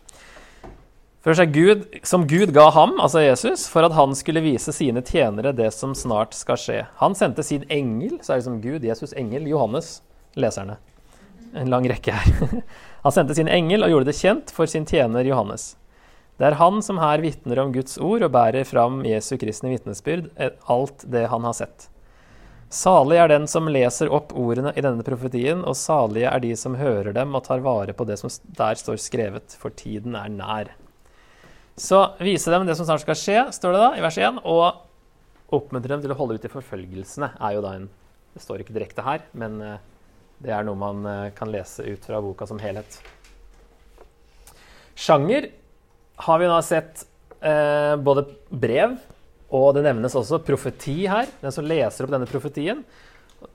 Først 1.21 1.43
er 1.43 1.51
Gud, 1.53 1.83
som 2.07 2.23
Gud 2.25 2.53
ga 2.57 2.71
ham, 2.73 2.95
altså 3.01 3.21
Jesus, 3.21 3.67
for 3.69 3.85
at 3.85 3.93
han 3.93 4.15
skulle 4.17 4.41
vise 4.41 4.73
sine 4.73 5.03
tjenere 5.05 5.53
det 5.53 5.69
som 5.77 5.93
snart 5.93 6.33
skal 6.37 6.57
skje. 6.61 6.79
Han 6.97 7.17
sendte 7.17 7.45
sin 7.45 7.67
engel, 7.69 8.17
så 8.25 8.33
er 8.33 8.41
det 8.41 8.47
som 8.47 8.61
Gud, 8.63 8.87
Jesus 8.89 9.13
engel, 9.13 9.51
Johannes, 9.51 9.99
leserne. 10.41 10.79
En 11.53 11.69
lang 11.69 11.85
rekke 11.91 12.15
her. 12.15 12.63
Han 13.05 13.13
sendte 13.13 13.35
sin 13.35 13.49
engel 13.51 13.83
og 13.83 13.91
gjorde 13.91 14.07
det 14.07 14.19
kjent 14.21 14.53
for 14.55 14.71
sin 14.71 14.85
tjener 14.87 15.27
Johannes. 15.27 15.73
Det 16.39 16.47
er 16.47 16.57
han 16.57 16.79
som 16.81 16.97
her 17.03 17.21
vitner 17.21 17.59
om 17.61 17.73
Guds 17.75 17.99
ord 18.01 18.23
og 18.25 18.31
bærer 18.33 18.65
fram 18.65 19.03
Jesu 19.05 19.35
kristne 19.41 19.75
vitnesbyrd, 19.75 20.31
eh, 20.41 20.55
alt 20.73 21.03
det 21.13 21.27
han 21.29 21.45
har 21.45 21.57
sett. 21.59 21.89
Salig 22.71 23.17
er 23.19 23.27
den 23.33 23.49
som 23.51 23.67
leser 23.67 24.13
opp 24.15 24.31
ordene 24.39 24.71
i 24.79 24.83
denne 24.85 25.03
profetien, 25.03 25.65
og 25.67 25.75
salige 25.75 26.31
er 26.31 26.43
de 26.45 26.53
som 26.55 26.77
hører 26.79 27.11
dem 27.17 27.35
og 27.35 27.43
tar 27.49 27.65
vare 27.65 27.97
på 27.99 28.07
det 28.07 28.21
som 28.21 28.31
der 28.47 28.79
står 28.79 29.01
skrevet, 29.03 29.57
for 29.59 29.75
tiden 29.75 30.15
er 30.15 30.31
nær. 30.31 30.71
Så 31.75 31.99
vise 32.23 32.53
dem 32.55 32.69
det 32.69 32.77
som 32.79 32.87
snart 32.87 33.03
skal 33.03 33.19
skje, 33.19 33.41
står 33.57 33.75
det 33.75 33.83
da 33.83 33.91
i 33.99 34.05
vers 34.05 34.21
1, 34.23 34.39
og 34.47 35.57
oppmuntre 35.59 35.97
dem 35.97 36.05
til 36.05 36.15
å 36.15 36.19
holde 36.21 36.39
ut 36.39 36.47
i 36.47 36.53
forfølgelsene. 36.53 37.33
er 37.41 37.59
jo 37.59 37.67
da 37.67 37.75
en, 37.75 37.91
Det 38.35 38.43
står 38.45 38.63
ikke 38.63 38.77
direkte 38.77 39.03
her, 39.03 39.25
men 39.35 39.61
eh, 39.61 39.79
det 40.39 40.53
er 40.55 40.63
noe 40.63 40.79
man 40.79 41.03
eh, 41.03 41.33
kan 41.35 41.51
lese 41.51 41.83
ut 41.83 42.05
fra 42.07 42.21
boka 42.23 42.47
som 42.47 42.61
helhet. 42.63 43.01
Sjanger 44.95 45.51
har 46.23 46.39
vi 46.39 46.47
nå 46.47 46.61
sett 46.63 47.03
eh, 47.43 47.97
både 47.99 48.29
brev 48.55 48.95
og 49.51 49.73
det 49.75 49.83
nevnes 49.83 50.15
også 50.15 50.39
profeti 50.47 51.03
her, 51.11 51.31
den 51.43 51.55
som 51.55 51.67
leser 51.67 52.07
opp 52.07 52.13
denne 52.15 52.29
profetien. 52.31 52.85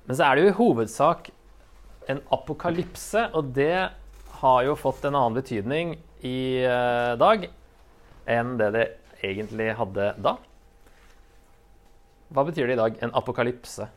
Men 0.06 0.18
så 0.18 0.28
er 0.28 0.36
det 0.36 0.44
jo 0.44 0.52
i 0.52 0.58
hovedsak 0.58 1.30
en 2.12 2.20
apokalypse, 2.36 3.30
og 3.34 3.54
det 3.56 3.88
har 4.42 4.66
jo 4.68 4.76
fått 4.78 5.06
en 5.08 5.16
annen 5.16 5.38
betydning 5.38 5.96
i 6.26 6.66
uh, 6.68 7.16
dag 7.20 7.48
enn 8.30 8.56
det 8.60 8.72
det 8.76 8.86
egentlig 9.26 9.72
hadde 9.78 10.12
da. 10.22 10.36
Hva 12.36 12.44
betyr 12.48 12.68
det 12.68 12.76
i 12.76 12.82
dag, 12.82 12.98
en 13.06 13.14
apokalypse? 13.16 13.88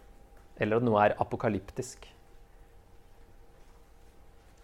Eller 0.58 0.78
at 0.78 0.86
noe 0.86 1.00
er 1.02 1.16
apokalyptisk? 1.18 2.06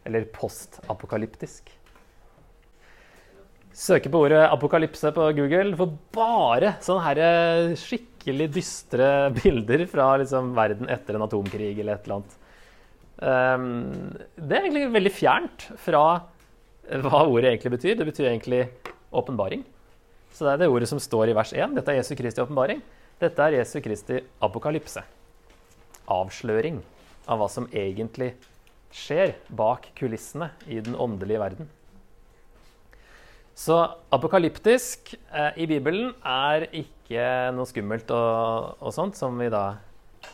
Eller 0.05 0.29
postapokalyptisk? 0.37 1.73
Søker 3.75 4.13
på 4.13 4.21
ordet 4.23 4.45
apokalypse 4.47 5.11
på 5.17 5.27
Google, 5.35 5.75
for 5.79 5.97
bare 6.15 6.77
sånne 6.85 7.05
her 7.09 7.21
eh, 7.25 7.73
skikkelig 7.79 8.47
dystre 8.55 9.09
bilder 9.41 9.83
fra 9.91 10.13
liksom, 10.23 10.53
verden 10.55 10.91
etter 10.95 11.19
en 11.19 11.27
atomkrig 11.27 11.73
eller 11.75 11.97
et 11.97 12.07
eller 12.07 12.21
annet. 12.21 12.41
Um, 13.15 13.67
det 14.37 14.57
er 14.57 14.65
egentlig 14.67 14.89
veldig 14.95 15.13
fjernt 15.15 15.67
fra 15.83 16.05
hva 17.03 17.21
ordet 17.27 17.51
egentlig 17.51 17.75
betyr. 17.77 17.99
Det 17.99 18.09
betyr 18.09 18.31
egentlig 18.31 18.65
åpenbaring. 19.15 19.65
Så 20.35 20.47
det 20.47 20.55
er 20.55 20.65
det 20.65 20.73
ordet 20.73 20.91
som 20.91 21.03
står 21.03 21.31
i 21.31 21.37
vers 21.37 21.53
1. 21.55 21.77
Dette 21.79 21.93
er 21.93 22.01
Jesu 22.01 22.15
Kristi 22.19 22.43
åpenbaring. 22.43 22.83
Dette 23.23 23.43
er 23.43 23.61
Jesu 23.61 23.79
Kristi 23.83 24.19
apokalypse. 24.43 25.03
Avsløring 26.11 26.83
av 27.31 27.41
hva 27.41 27.49
som 27.51 27.69
egentlig 27.73 28.35
skjer 28.95 29.35
bak 29.55 29.89
kulissene 29.99 30.51
i 30.71 30.81
den 30.83 30.99
åndelige 30.99 31.43
verden. 31.43 31.71
Så 33.65 33.77
apokalyptisk 34.13 35.15
eh, 35.33 35.55
i 35.57 35.65
Bibelen 35.65 36.11
er 36.21 36.67
ikke 36.77 37.25
noe 37.57 37.65
skummelt 37.69 38.11
og, 38.13 38.75
og, 38.77 38.91
sånt, 38.93 39.17
som 39.17 39.39
vi 39.41 39.47
da 39.53 39.79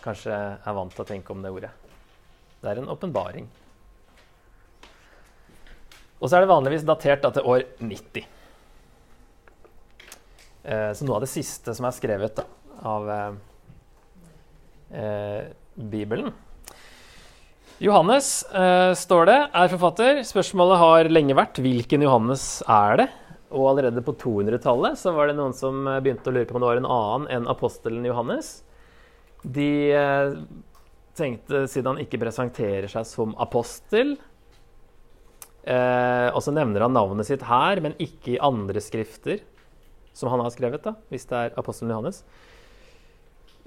kanskje 0.03 0.35
er 0.35 0.75
vant 0.75 0.91
til 0.97 1.05
å 1.05 1.07
tenke 1.07 1.31
om 1.31 1.45
det 1.45 1.53
ordet. 1.55 1.71
Det 2.59 2.73
er 2.73 2.81
en 2.81 2.91
åpenbaring. 2.91 3.47
Og 6.19 6.27
så 6.27 6.37
er 6.37 6.43
det 6.43 6.51
vanligvis 6.51 6.89
datert 6.89 7.23
da, 7.23 7.31
til 7.37 7.47
år 7.47 7.69
90. 7.79 8.27
Eh, 10.65 10.91
så 10.99 11.07
noe 11.07 11.21
av 11.21 11.23
det 11.23 11.31
siste 11.31 11.77
som 11.77 11.87
er 11.87 11.97
skrevet 11.97 12.43
da, 12.43 12.49
av 12.97 13.15
eh, 13.15 13.41
eh 15.05 15.43
Bibelen. 15.81 16.35
Johannes 17.81 18.43
uh, 18.53 18.93
står 18.93 19.25
det, 19.31 19.39
er 19.57 19.71
forfatter. 19.73 20.19
Spørsmålet 20.29 20.81
har 20.83 21.09
lenge 21.09 21.33
vært 21.39 21.63
hvilken 21.65 22.03
Johannes 22.05 22.43
er 22.69 22.99
det? 23.01 23.07
Og 23.57 23.71
allerede 23.71 24.03
på 24.05 24.13
200-tallet 24.21 24.99
så 25.01 25.15
var 25.17 25.31
det 25.31 25.39
noen 25.39 25.55
som 25.57 25.89
eh, 25.89 25.97
begynte 26.05 26.29
å 26.31 26.35
lure 26.37 26.47
på 26.47 26.55
om 26.55 26.63
det 26.63 26.69
var 26.69 26.79
en 26.79 26.87
annen 26.87 27.25
enn 27.35 27.49
apostelen 27.51 28.05
Johannes. 28.07 28.51
De 29.43 29.71
uh, 29.97 30.37
tenkte, 31.19 31.65
siden 31.73 31.95
han 31.95 32.03
ikke 32.05 32.21
presenterer 32.21 32.87
seg 32.93 33.09
som 33.09 33.33
apostel 33.41 34.13
eh, 35.65 36.29
Og 36.29 36.39
så 36.45 36.55
nevner 36.55 36.85
han 36.85 36.95
navnet 36.95 37.27
sitt 37.27 37.43
her, 37.49 37.81
men 37.81 37.97
ikke 37.97 38.37
i 38.37 38.43
andre 38.45 38.85
skrifter 38.85 39.41
som 40.13 40.29
han 40.31 40.45
har 40.45 40.53
skrevet, 40.53 40.85
da, 40.85 40.95
hvis 41.09 41.27
det 41.33 41.41
er 41.41 41.59
apostelen 41.59 41.97
Johannes. 41.97 42.21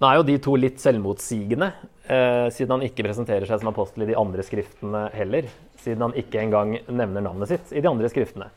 Nå 0.02 0.10
er 0.10 0.18
jo 0.18 0.26
de 0.26 0.40
to 0.42 0.56
litt 0.58 0.82
selvmotsigende, 0.82 1.70
eh, 2.10 2.48
siden 2.54 2.76
han 2.78 2.86
ikke 2.88 3.06
presenterer 3.06 3.46
seg 3.50 3.62
som 3.62 3.70
apostel 3.70 4.06
i 4.06 4.10
de 4.10 4.18
andre 4.18 4.46
skriftene 4.46 5.06
heller. 5.14 5.48
Siden 5.84 6.08
han 6.08 6.18
ikke 6.18 6.42
engang 6.42 6.76
nevner 6.88 7.24
navnet 7.24 7.52
sitt 7.52 7.74
i 7.76 7.84
de 7.84 7.90
andre 7.92 8.10
skriftene. 8.12 8.50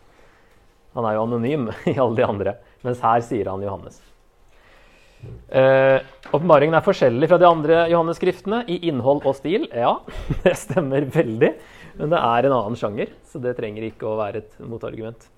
Han 0.97 1.05
er 1.05 1.17
jo 1.19 1.27
anonym 1.27 1.71
i 1.93 1.97
alle 2.01 2.17
de 2.17 2.27
andre, 2.27 2.57
mens 2.87 3.03
her 3.05 3.25
sier 3.27 3.53
han 3.53 3.65
Johannes. 3.65 4.01
Åpenbaringen 5.51 6.75
eh, 6.75 6.81
er 6.81 6.85
forskjellig 6.85 7.29
fra 7.31 7.39
de 7.41 7.49
andre 7.49 7.83
Johannes-skriftene 7.93 8.63
i 8.73 8.79
innhold 8.89 9.25
og 9.27 9.37
stil. 9.39 9.67
Ja, 9.75 9.99
det 10.45 10.57
stemmer 10.61 11.05
veldig, 11.13 11.53
men 12.01 12.13
det 12.13 12.21
er 12.21 12.49
en 12.49 12.57
annen 12.57 12.81
sjanger, 12.81 13.13
så 13.29 13.41
det 13.43 13.57
trenger 13.61 13.89
ikke 13.89 14.09
å 14.09 14.17
være 14.21 14.45
et 14.45 14.57
motargument. 14.65 15.29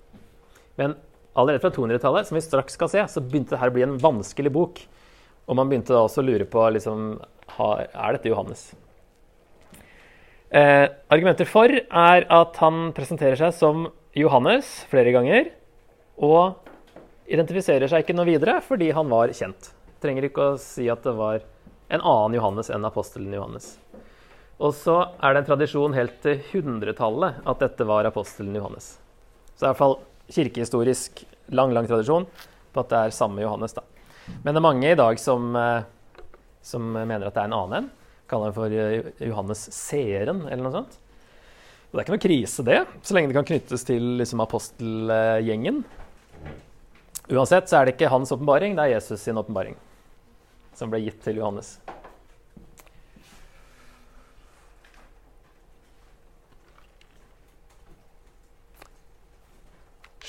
Men 0.79 0.95
allerede 1.35 1.63
fra 1.63 1.73
200-tallet, 1.75 2.29
som 2.29 2.39
vi 2.39 2.45
straks 2.45 2.79
skal 2.79 2.91
se, 2.91 3.03
så 3.11 3.23
begynte 3.23 3.55
det 3.55 3.61
her 3.61 3.71
å 3.71 3.75
bli 3.75 3.85
en 3.87 3.99
vanskelig 3.99 4.53
bok. 4.55 4.81
Og 5.49 5.57
man 5.57 5.69
begynte 5.69 5.95
da 5.95 6.03
også 6.05 6.21
å 6.21 6.27
lure 6.27 6.45
på 6.45 6.63
liksom, 6.75 7.17
er 7.57 8.15
dette 8.15 8.29
Johannes. 8.29 8.67
Eh, 10.49 10.85
argumenter 11.09 11.49
for 11.49 11.73
er 11.73 12.25
at 12.25 12.59
han 12.61 12.91
presenterer 12.97 13.37
seg 13.37 13.55
som 13.57 13.87
Johannes 14.17 14.69
flere 14.89 15.13
ganger. 15.15 15.49
Og 16.21 16.69
identifiserer 17.29 17.89
seg 17.89 18.03
ikke 18.03 18.15
noe 18.17 18.29
videre 18.29 18.59
fordi 18.65 18.91
han 18.95 19.09
var 19.11 19.33
kjent. 19.35 19.71
Trenger 20.01 20.29
ikke 20.29 20.51
å 20.53 20.61
si 20.61 20.87
at 20.89 21.03
det 21.05 21.15
var 21.17 21.41
en 21.89 22.01
annen 22.01 22.37
Johannes 22.37 22.69
enn 22.73 22.85
apostelen 22.85 23.33
Johannes. 23.33 23.73
Og 24.59 24.73
så 24.75 24.97
er 25.23 25.33
det 25.33 25.43
en 25.43 25.49
tradisjon 25.53 25.95
helt 25.95 26.17
til 26.23 26.41
100-tallet 26.41 27.41
at 27.47 27.61
dette 27.63 27.87
var 27.87 28.07
apostelen 28.09 28.57
Johannes. 28.57 28.97
Så 29.55 29.61
det 29.61 29.65
er 29.65 29.69
i 29.69 29.71
hvert 29.71 29.83
fall 29.83 29.99
kirkehistorisk 30.29 31.23
lang, 31.55 31.73
lang 31.73 31.87
tradisjon 31.89 32.27
på 32.29 32.83
at 32.83 32.91
det 32.91 32.99
er 32.99 33.15
samme 33.15 33.41
Johannes. 33.41 33.73
da. 33.77 33.85
Men 34.43 34.53
det 34.53 34.59
er 34.59 34.65
mange 34.65 34.91
i 34.91 34.97
dag 34.99 35.19
som, 35.21 35.51
eh, 35.55 35.83
som 36.61 36.91
mener 36.93 37.27
at 37.27 37.35
det 37.35 37.43
er 37.43 37.51
en 37.51 37.57
annen 37.59 37.77
en. 37.79 37.91
Kaller 38.29 38.51
den 38.51 38.57
for 38.57 38.73
eh, 38.73 39.11
Johannes 39.27 39.65
Seeren 39.75 40.45
eller 40.47 40.63
noe 40.65 40.75
sånt. 40.79 40.97
Og 41.89 41.97
det 41.97 42.01
er 42.01 42.05
ikke 42.05 42.17
noe 42.17 42.27
krise, 42.27 42.63
det, 42.67 42.79
så 43.01 43.15
lenge 43.17 43.31
det 43.31 43.37
kan 43.39 43.47
knyttes 43.49 43.85
til 43.87 44.03
liksom, 44.19 44.43
apostelgjengen. 44.45 45.81
Uansett 47.29 47.69
så 47.69 47.79
er 47.79 47.87
det 47.87 47.95
ikke 47.95 48.11
hans 48.13 48.29
åpenbaring, 48.33 48.75
det 48.77 48.85
er 48.85 48.99
Jesus 48.99 49.23
sin 49.25 49.37
åpenbaring 49.41 49.77
som 50.77 50.91
ble 50.91 51.01
gitt 51.03 51.17
til 51.25 51.41
Johannes. 51.41 51.79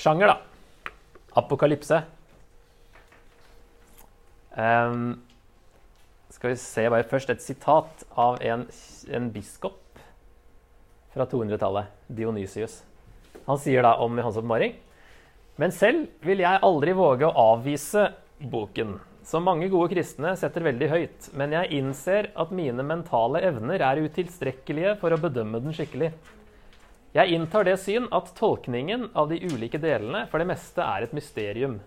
Sjanger, 0.01 0.33
da. 0.33 0.91
Apokalypse. 1.37 2.01
Um, 4.55 5.21
skal 6.31 6.51
vi 6.51 6.59
se 6.59 6.83
bare 6.91 7.07
først 7.07 7.29
et 7.31 7.43
sitat 7.43 8.03
av 8.19 8.39
en, 8.43 8.65
en 9.07 9.29
biskop 9.31 9.99
fra 11.11 11.27
200-tallet, 11.27 11.91
Dionysius. 12.07 12.81
Han 13.47 13.59
sier 13.59 13.83
da 13.83 13.95
om 14.03 14.19
hans 14.21 14.37
oppmaring 14.37 14.75
Men 15.59 15.71
selv 15.75 16.11
vil 16.23 16.43
jeg 16.43 16.61
aldri 16.63 16.93
våge 16.95 17.27
å 17.27 17.45
avvise 17.55 18.09
boken, 18.51 18.95
som 19.27 19.43
mange 19.45 19.67
gode 19.69 19.91
kristne 19.93 20.33
setter 20.39 20.65
veldig 20.65 20.87
høyt, 20.89 21.27
men 21.37 21.53
jeg 21.53 21.71
innser 21.77 22.31
at 22.39 22.53
mine 22.55 22.83
mentale 22.87 23.43
evner 23.45 23.83
er 23.85 24.01
utilstrekkelige 24.01 24.95
for 25.01 25.13
å 25.13 25.19
bedømme 25.21 25.61
den 25.61 25.75
skikkelig. 25.75 26.11
Jeg 27.13 27.35
inntar 27.35 27.67
det 27.67 27.75
syn 27.83 28.07
at 28.15 28.31
tolkningen 28.39 29.09
av 29.13 29.29
de 29.29 29.41
ulike 29.43 29.79
delene 29.83 30.25
for 30.31 30.41
det 30.41 30.49
meste 30.49 30.81
er 30.81 31.05
et 31.05 31.15
mysterium 31.15 31.81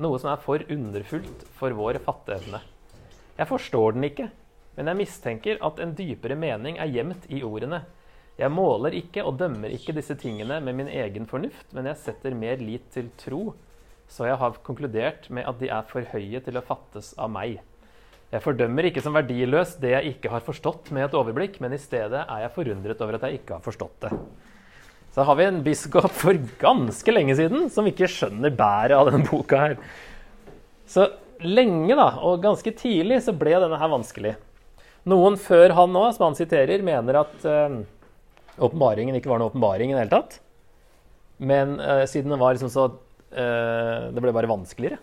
noe 0.00 0.18
som 0.20 0.32
er 0.32 0.42
for 0.42 0.64
underfullt 0.72 1.46
for 1.58 1.76
vår 1.76 2.00
fatteevne. 2.04 2.62
Jeg 3.38 3.48
forstår 3.48 3.96
den 3.96 4.06
ikke, 4.08 4.28
men 4.76 4.90
jeg 4.90 5.00
mistenker 5.00 5.62
at 5.64 5.80
en 5.82 5.94
dypere 5.96 6.36
mening 6.38 6.78
er 6.80 6.92
gjemt 6.92 7.26
i 7.32 7.42
ordene. 7.46 7.82
Jeg 8.40 8.52
måler 8.54 8.94
ikke 8.96 9.24
og 9.28 9.36
dømmer 9.40 9.72
ikke 9.74 9.94
disse 9.96 10.16
tingene 10.16 10.60
med 10.64 10.76
min 10.78 10.88
egen 10.88 11.26
fornuft, 11.28 11.72
men 11.76 11.90
jeg 11.90 12.00
setter 12.00 12.36
mer 12.36 12.60
lit 12.62 12.86
til 12.94 13.10
tro, 13.20 13.42
så 14.10 14.26
jeg 14.26 14.38
har 14.40 14.60
konkludert 14.66 15.28
med 15.30 15.48
at 15.48 15.60
de 15.60 15.68
er 15.70 15.84
for 15.90 16.06
høye 16.14 16.40
til 16.42 16.56
å 16.56 16.64
fattes 16.64 17.12
av 17.20 17.30
meg. 17.32 17.58
Jeg 18.30 18.44
fordømmer 18.44 18.86
ikke 18.86 19.02
som 19.02 19.16
verdiløst 19.16 19.80
det 19.82 19.90
jeg 19.90 20.14
ikke 20.14 20.30
har 20.32 20.44
forstått 20.46 20.92
med 20.94 21.08
et 21.08 21.16
overblikk, 21.18 21.58
men 21.60 21.74
i 21.74 21.82
stedet 21.82 22.22
er 22.22 22.44
jeg 22.44 22.54
forundret 22.54 23.02
over 23.02 23.18
at 23.18 23.26
jeg 23.26 23.40
ikke 23.40 23.58
har 23.58 23.64
forstått 23.64 24.06
det. 24.06 24.12
Så 25.10 25.24
har 25.26 25.38
vi 25.38 25.46
en 25.48 25.62
biskop 25.66 26.12
for 26.14 26.38
ganske 26.60 27.14
lenge 27.14 27.34
siden 27.38 27.66
som 27.74 27.88
ikke 27.88 28.08
skjønner 28.10 28.54
bæret 28.54 28.94
av 28.94 29.10
denne 29.10 29.26
boka 29.26 29.58
her. 29.58 29.74
Så 30.90 31.08
lenge, 31.42 31.96
da, 31.96 32.12
og 32.26 32.42
ganske 32.44 32.72
tidlig, 32.78 33.20
så 33.24 33.34
ble 33.36 33.56
denne 33.58 33.78
her 33.80 33.90
vanskelig. 33.90 34.36
Noen 35.10 35.38
før 35.40 35.74
han 35.74 35.92
nå, 35.94 36.04
som 36.14 36.28
han 36.28 36.38
siterer, 36.38 36.84
mener 36.84 37.22
at 37.22 37.46
uh, 37.48 37.80
åpenbaringen 38.60 39.16
ikke 39.18 39.32
var 39.32 39.40
noe 39.40 39.50
åpenbaring 39.50 39.90
i 39.90 39.96
det 39.96 40.04
hele 40.04 40.14
tatt. 40.14 40.40
Men 41.40 41.78
uh, 41.80 42.04
siden 42.10 42.34
det 42.34 42.40
var 42.40 42.54
liksom 42.54 42.70
så 42.70 42.90
uh, 42.92 44.10
Det 44.12 44.20
ble 44.20 44.34
bare 44.36 44.50
vanskeligere. 44.50 45.00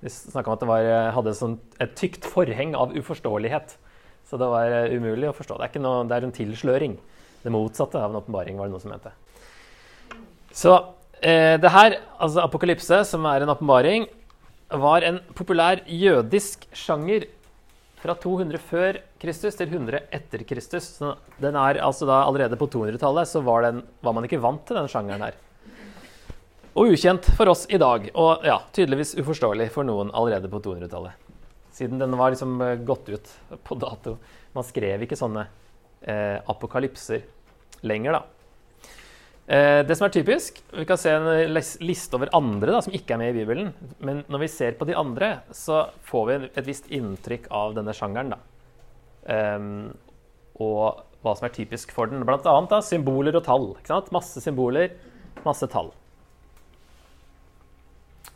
Vi 0.00 0.12
snakka 0.12 0.50
om 0.50 0.56
at 0.56 0.62
det 0.62 0.70
var, 0.70 0.86
hadde 1.16 1.36
sånn, 1.36 1.58
et 1.82 1.94
tykt 1.98 2.26
forheng 2.28 2.74
av 2.78 2.94
uforståelighet. 2.96 3.76
Så 4.26 4.38
det 4.40 4.48
var 4.50 4.90
umulig 4.90 5.30
å 5.30 5.36
forstå. 5.36 5.60
Det 5.60 5.68
er, 5.68 5.84
noe, 5.84 6.02
det 6.08 6.16
er 6.16 6.26
en 6.26 6.34
tilsløring. 6.34 6.96
Det 7.42 7.52
motsatte 7.54 8.00
av 8.00 8.10
en 8.10 8.20
åpenbaring, 8.20 8.58
var 8.58 8.68
det 8.68 8.74
noe 8.74 8.82
som 8.82 8.92
mente. 8.94 9.12
Så 10.56 10.74
eh, 11.20 11.56
det 11.60 11.72
her, 11.72 11.98
altså 12.16 12.44
apokalypse, 12.46 13.02
som 13.08 13.26
er 13.28 13.44
en 13.44 13.52
åpenbaring, 13.52 14.06
var 14.72 15.04
en 15.06 15.20
populær 15.36 15.82
jødisk 15.86 16.66
sjanger 16.74 17.28
fra 18.02 18.14
200 18.22 18.60
før 18.62 18.98
Kristus 19.22 19.56
til 19.58 19.70
100 19.70 20.06
etter 20.14 20.44
Kristus. 20.48 20.88
Så 20.98 21.14
den 21.42 21.58
er 21.58 21.80
altså 21.84 22.08
da 22.08 22.22
allerede 22.24 22.58
på 22.58 22.68
200-tallet 22.72 23.30
så 23.30 23.42
var, 23.46 23.66
den, 23.66 23.82
var, 24.00 24.16
man 24.16 24.26
ikke 24.26 24.42
vant 24.42 24.64
til 24.66 24.78
den 24.78 24.90
sjangeren 24.90 25.26
her. 25.26 25.38
Og 26.76 26.92
ukjent 26.92 27.28
for 27.38 27.48
oss 27.48 27.64
i 27.72 27.78
dag, 27.80 28.10
og 28.20 28.44
ja, 28.44 28.58
tydeligvis 28.76 29.14
uforståelig 29.16 29.70
for 29.72 29.88
noen 29.88 30.10
allerede 30.12 30.50
på 30.52 30.60
200-tallet. 30.64 31.22
Siden 31.76 32.00
den 32.00 32.16
var 32.16 32.32
liksom 32.32 32.58
eh, 32.64 32.76
gått 32.84 33.08
ut 33.08 33.32
på 33.64 33.78
dato. 33.80 34.16
Man 34.56 34.64
skrev 34.64 35.04
ikke 35.04 35.18
sånne 35.18 35.46
eh, 36.06 36.38
apokalypser 36.48 37.26
lenger, 37.86 38.18
da. 38.18 38.22
Eh, 39.46 39.80
det 39.86 39.94
som 39.94 40.08
er 40.08 40.10
typisk 40.10 40.56
Vi 40.74 40.82
kan 40.88 40.98
se 40.98 41.12
en 41.14 41.52
liste 41.86 42.16
over 42.18 42.32
andre 42.34 42.72
da, 42.74 42.80
som 42.82 42.94
ikke 42.96 43.14
er 43.14 43.20
med 43.20 43.34
i 43.34 43.40
Bibelen. 43.40 43.70
Men 43.98 44.24
når 44.30 44.42
vi 44.42 44.52
ser 44.54 44.78
på 44.78 44.88
de 44.88 44.96
andre, 44.98 45.36
så 45.54 45.84
får 46.08 46.26
vi 46.30 46.38
et 46.48 46.66
visst 46.66 46.90
inntrykk 46.90 47.50
av 47.54 47.76
denne 47.76 47.94
sjangeren. 47.94 48.34
da. 48.34 48.40
Um, 49.26 49.92
og 50.62 51.04
hva 51.22 51.34
som 51.36 51.48
er 51.48 51.54
typisk 51.54 51.92
for 51.94 52.10
den. 52.10 52.24
Blant 52.26 52.46
annet 52.48 52.72
da, 52.72 52.80
symboler 52.84 53.38
og 53.38 53.44
tall. 53.46 53.70
Masse 54.14 54.42
symboler, 54.42 54.94
masse 55.46 55.66
tall. 55.70 55.92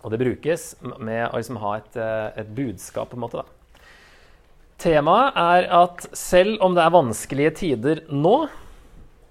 Og 0.00 0.12
det 0.12 0.20
brukes 0.22 0.72
med 0.98 1.26
å 1.28 1.38
liksom 1.38 1.60
ha 1.60 1.76
et, 1.76 1.96
eh, 1.96 2.40
et, 2.40 2.54
budskap, 2.56 3.10
på 3.10 3.18
en 3.18 3.24
måte. 3.26 3.42
da. 3.42 3.59
Temaet 4.80 5.36
er 5.36 5.66
at 5.76 6.06
selv 6.16 6.62
om 6.64 6.72
det 6.76 6.82
er 6.86 6.94
vanskelige 6.94 7.52
tider 7.58 8.00
nå, 8.08 8.48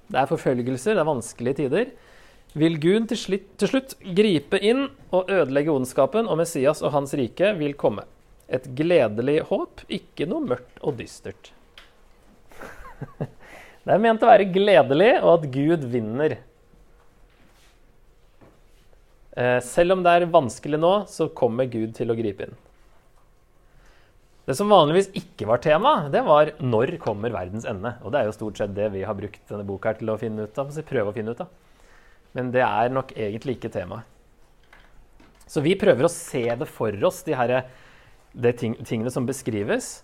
det 0.10 0.20
er 0.22 0.30
forfølgelser, 0.30 0.94
det 0.94 1.02
er 1.02 1.10
vanskelige 1.10 1.58
tider. 1.64 1.90
Vil 2.58 2.78
Gud 2.82 3.08
til 3.10 3.18
slutt, 3.18 3.48
til 3.62 3.72
slutt 3.72 3.96
gripe 4.18 4.58
inn 4.66 4.88
og 5.14 5.30
ødelegge 5.30 5.74
ondskapen, 5.74 6.30
og 6.30 6.38
Messias 6.42 6.82
og 6.86 6.94
hans 6.96 7.14
rike 7.18 7.54
vil 7.58 7.76
komme. 7.78 8.06
Et 8.50 8.66
gledelig 8.78 9.44
håp, 9.50 9.84
ikke 9.90 10.26
noe 10.30 10.46
mørkt 10.54 10.82
og 10.82 10.98
dystert. 11.02 11.52
Det 13.86 13.96
er 13.96 14.02
ment 14.04 14.22
å 14.22 14.30
være 14.30 14.50
gledelig, 14.54 15.12
og 15.24 15.30
at 15.40 15.46
Gud 15.54 15.86
vinner. 15.90 16.36
Eh, 19.34 19.60
selv 19.66 19.96
om 19.96 20.02
det 20.06 20.14
er 20.14 20.26
vanskelig 20.30 20.78
nå, 20.78 20.92
så 21.10 21.30
kommer 21.34 21.70
Gud 21.72 21.96
til 21.98 22.12
å 22.12 22.18
gripe 22.18 22.46
inn. 22.46 22.58
Det 24.50 24.56
som 24.58 24.72
vanligvis 24.72 25.12
ikke 25.14 25.46
var 25.46 25.62
tema, 25.62 26.10
det 26.10 26.24
var 26.26 26.50
'når 26.58 26.98
kommer 26.98 27.30
verdens 27.30 27.66
ende'? 27.70 28.02
Og 28.02 28.12
det 28.12 28.20
er 28.20 28.26
jo 28.26 28.32
stort 28.32 28.58
sett 28.58 28.74
det 28.74 28.92
vi 28.92 29.04
har 29.04 29.14
brukt 29.14 29.48
denne 29.48 29.64
boka 29.64 29.94
til 29.94 30.10
å 30.10 30.18
finne 30.18 30.42
ut 30.42 30.58
av. 30.58 30.66
prøve 30.66 31.10
å 31.10 31.14
finne 31.14 31.30
ut 31.30 31.42
av. 31.42 31.48
Men 32.34 32.50
det 32.50 32.64
er 32.64 32.90
nok 32.90 33.12
egentlig 33.14 33.60
ikke 33.60 33.70
temaet. 33.70 34.02
Så 35.46 35.62
vi 35.62 35.76
prøver 35.76 36.04
å 36.04 36.10
se 36.10 36.56
det 36.56 36.68
for 36.68 36.92
oss, 37.06 37.22
de, 37.22 37.34
her, 37.34 37.64
de 38.34 38.52
ting, 38.54 38.76
tingene 38.84 39.12
som 39.12 39.28
beskrives. 39.28 40.02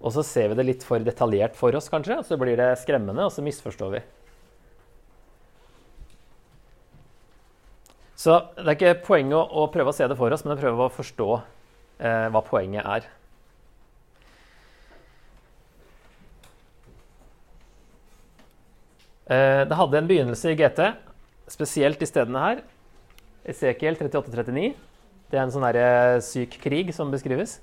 Og 0.00 0.12
så 0.12 0.22
ser 0.22 0.48
vi 0.50 0.54
det 0.54 0.66
litt 0.66 0.84
for 0.84 1.00
detaljert 1.00 1.56
for 1.56 1.74
oss, 1.74 1.88
kanskje, 1.88 2.18
og 2.18 2.24
så 2.24 2.38
blir 2.38 2.56
det 2.56 2.78
skremmende, 2.78 3.24
og 3.24 3.32
så 3.32 3.42
misforstår 3.42 3.90
vi. 3.90 4.00
Så 8.14 8.46
det 8.54 8.64
er 8.64 8.76
ikke 8.76 9.06
poenget 9.06 9.34
å, 9.34 9.42
å 9.42 9.66
prøve 9.66 9.90
å 9.90 9.92
se 9.92 10.06
det 10.06 10.16
for 10.16 10.30
oss, 10.30 10.44
men 10.44 10.56
å 10.56 10.60
prøve 10.60 10.86
å 10.86 10.88
forstå 10.88 11.42
eh, 11.98 12.28
hva 12.30 12.42
poenget 12.46 12.86
er. 12.86 13.17
Det 19.28 19.76
hadde 19.76 19.98
en 19.98 20.08
begynnelse 20.08 20.54
i 20.54 20.56
GT, 20.56 20.80
spesielt 21.52 22.00
i 22.00 22.08
stedene 22.08 22.42
her. 22.42 22.62
Esekiel 23.48 23.96
38-39. 24.00 24.70
Det 25.28 25.36
er 25.36 25.42
en 25.44 25.52
sånn 25.52 25.66
der, 25.68 26.20
syk 26.24 26.56
krig 26.62 26.92
som 26.96 27.12
beskrives. 27.12 27.58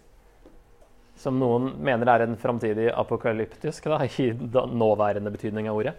Som 1.18 1.40
noen 1.40 1.72
mener 1.82 2.12
er 2.12 2.26
en 2.26 2.38
framtidig 2.38 2.92
apokalyptisk, 2.94 3.88
da, 3.90 4.04
i 4.22 4.30
nåværende 4.36 5.34
betydning 5.34 5.72
av 5.72 5.82
ordet. 5.82 5.96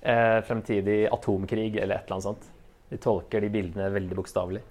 Eh, 0.00 0.38
fremtidig 0.48 1.02
atomkrig 1.12 1.74
eller 1.76 2.00
et 2.00 2.06
eller 2.06 2.18
annet 2.18 2.28
sånt. 2.28 2.46
De 2.90 2.98
tolker 3.00 3.44
de 3.44 3.52
bildene 3.52 3.90
veldig 3.94 4.16
bokstavelig. 4.18 4.62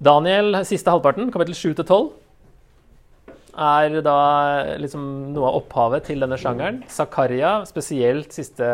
Daniel, 0.00 0.62
siste 0.68 0.92
halvparten, 0.92 1.30
kapittel 1.32 1.56
7-12, 1.56 2.10
er 3.60 3.96
da 4.04 4.18
liksom 4.80 5.02
noe 5.34 5.50
av 5.50 5.58
opphavet 5.60 6.06
til 6.08 6.22
denne 6.22 6.38
sjangeren. 6.40 6.80
Zakaria, 6.88 7.60
spesielt 7.68 8.32
siste 8.32 8.68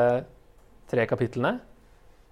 tre 0.90 1.07
kapitlene. 1.09 1.59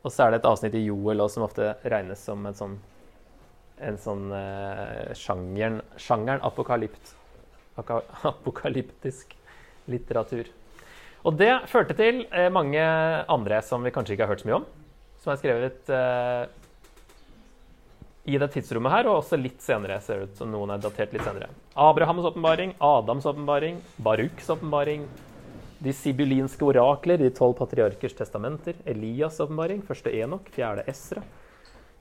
Og 0.05 0.12
så 0.12 0.27
er 0.27 0.35
det 0.35 0.43
et 0.43 0.51
avsnitt 0.51 0.77
i 0.77 0.85
Joel 0.85 1.25
også, 1.25 1.38
som 1.38 1.47
ofte 1.47 1.71
regnes 1.88 2.21
som 2.21 2.45
en 2.45 2.59
sånn, 2.59 2.75
en 3.88 3.97
sånn 4.01 4.27
uh, 4.35 5.14
sjangeren, 5.17 5.81
sjangeren 5.97 6.45
apokalypt, 6.45 7.14
apokalyptisk 8.31 9.33
litteratur. 9.90 10.51
Og 11.25 11.38
det 11.40 11.53
førte 11.73 11.97
til 11.97 12.27
uh, 12.29 12.51
mange 12.53 12.85
andre 13.33 13.62
som 13.64 13.85
vi 13.85 13.95
kanskje 13.95 14.19
ikke 14.19 14.29
har 14.29 14.35
hørt 14.37 14.45
så 14.45 14.51
mye 14.53 14.61
om 14.61 14.73
som 15.25 15.33
er 15.33 15.40
skrevet 15.40 15.88
uh, 15.88 16.45
i 18.29 18.37
det 18.40 18.51
tidsrommet 18.55 18.93
her, 18.93 19.09
og 19.09 19.23
også 19.23 19.38
litt 19.40 19.61
senere. 19.64 19.99
ser 20.05 20.21
det 20.21 20.31
ut 20.31 20.40
som 20.40 20.51
noen 20.53 20.75
er 20.75 20.83
datert 20.85 21.12
litt 21.17 21.25
senere. 21.25 21.51
Abrahams 21.77 22.29
åpenbaring, 22.31 22.75
Adams 22.81 23.27
åpenbaring, 23.29 23.81
Baruks 24.05 24.49
åpenbaring, 24.53 25.07
de 25.85 25.92
sibylinske 25.92 26.64
orakler, 26.64 27.20
de 27.20 27.33
tolv 27.35 27.59
patriarkers 27.59 28.16
testamenter, 28.16 28.79
Elias' 28.88 29.40
åpenbaring, 29.44 29.83
første 29.85 30.12
Enok, 30.16 30.49
fjerde 30.55 30.87
Esra, 30.90 31.20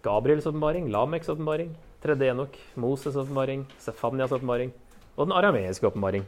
Gabriels 0.03 0.47
åpenbaring, 0.47 0.87
Lameks 0.91 1.31
åpenbaring, 1.31 1.73
tredje 2.03 2.31
Enok, 2.31 2.55
Moses' 2.79 3.17
åpenbaring, 3.19 3.65
Sefanias 3.83 4.31
åpenbaring 4.35 4.71
og 5.15 5.27
den 5.27 5.35
arameiske 5.35 5.87
åpenbaring. 5.87 6.25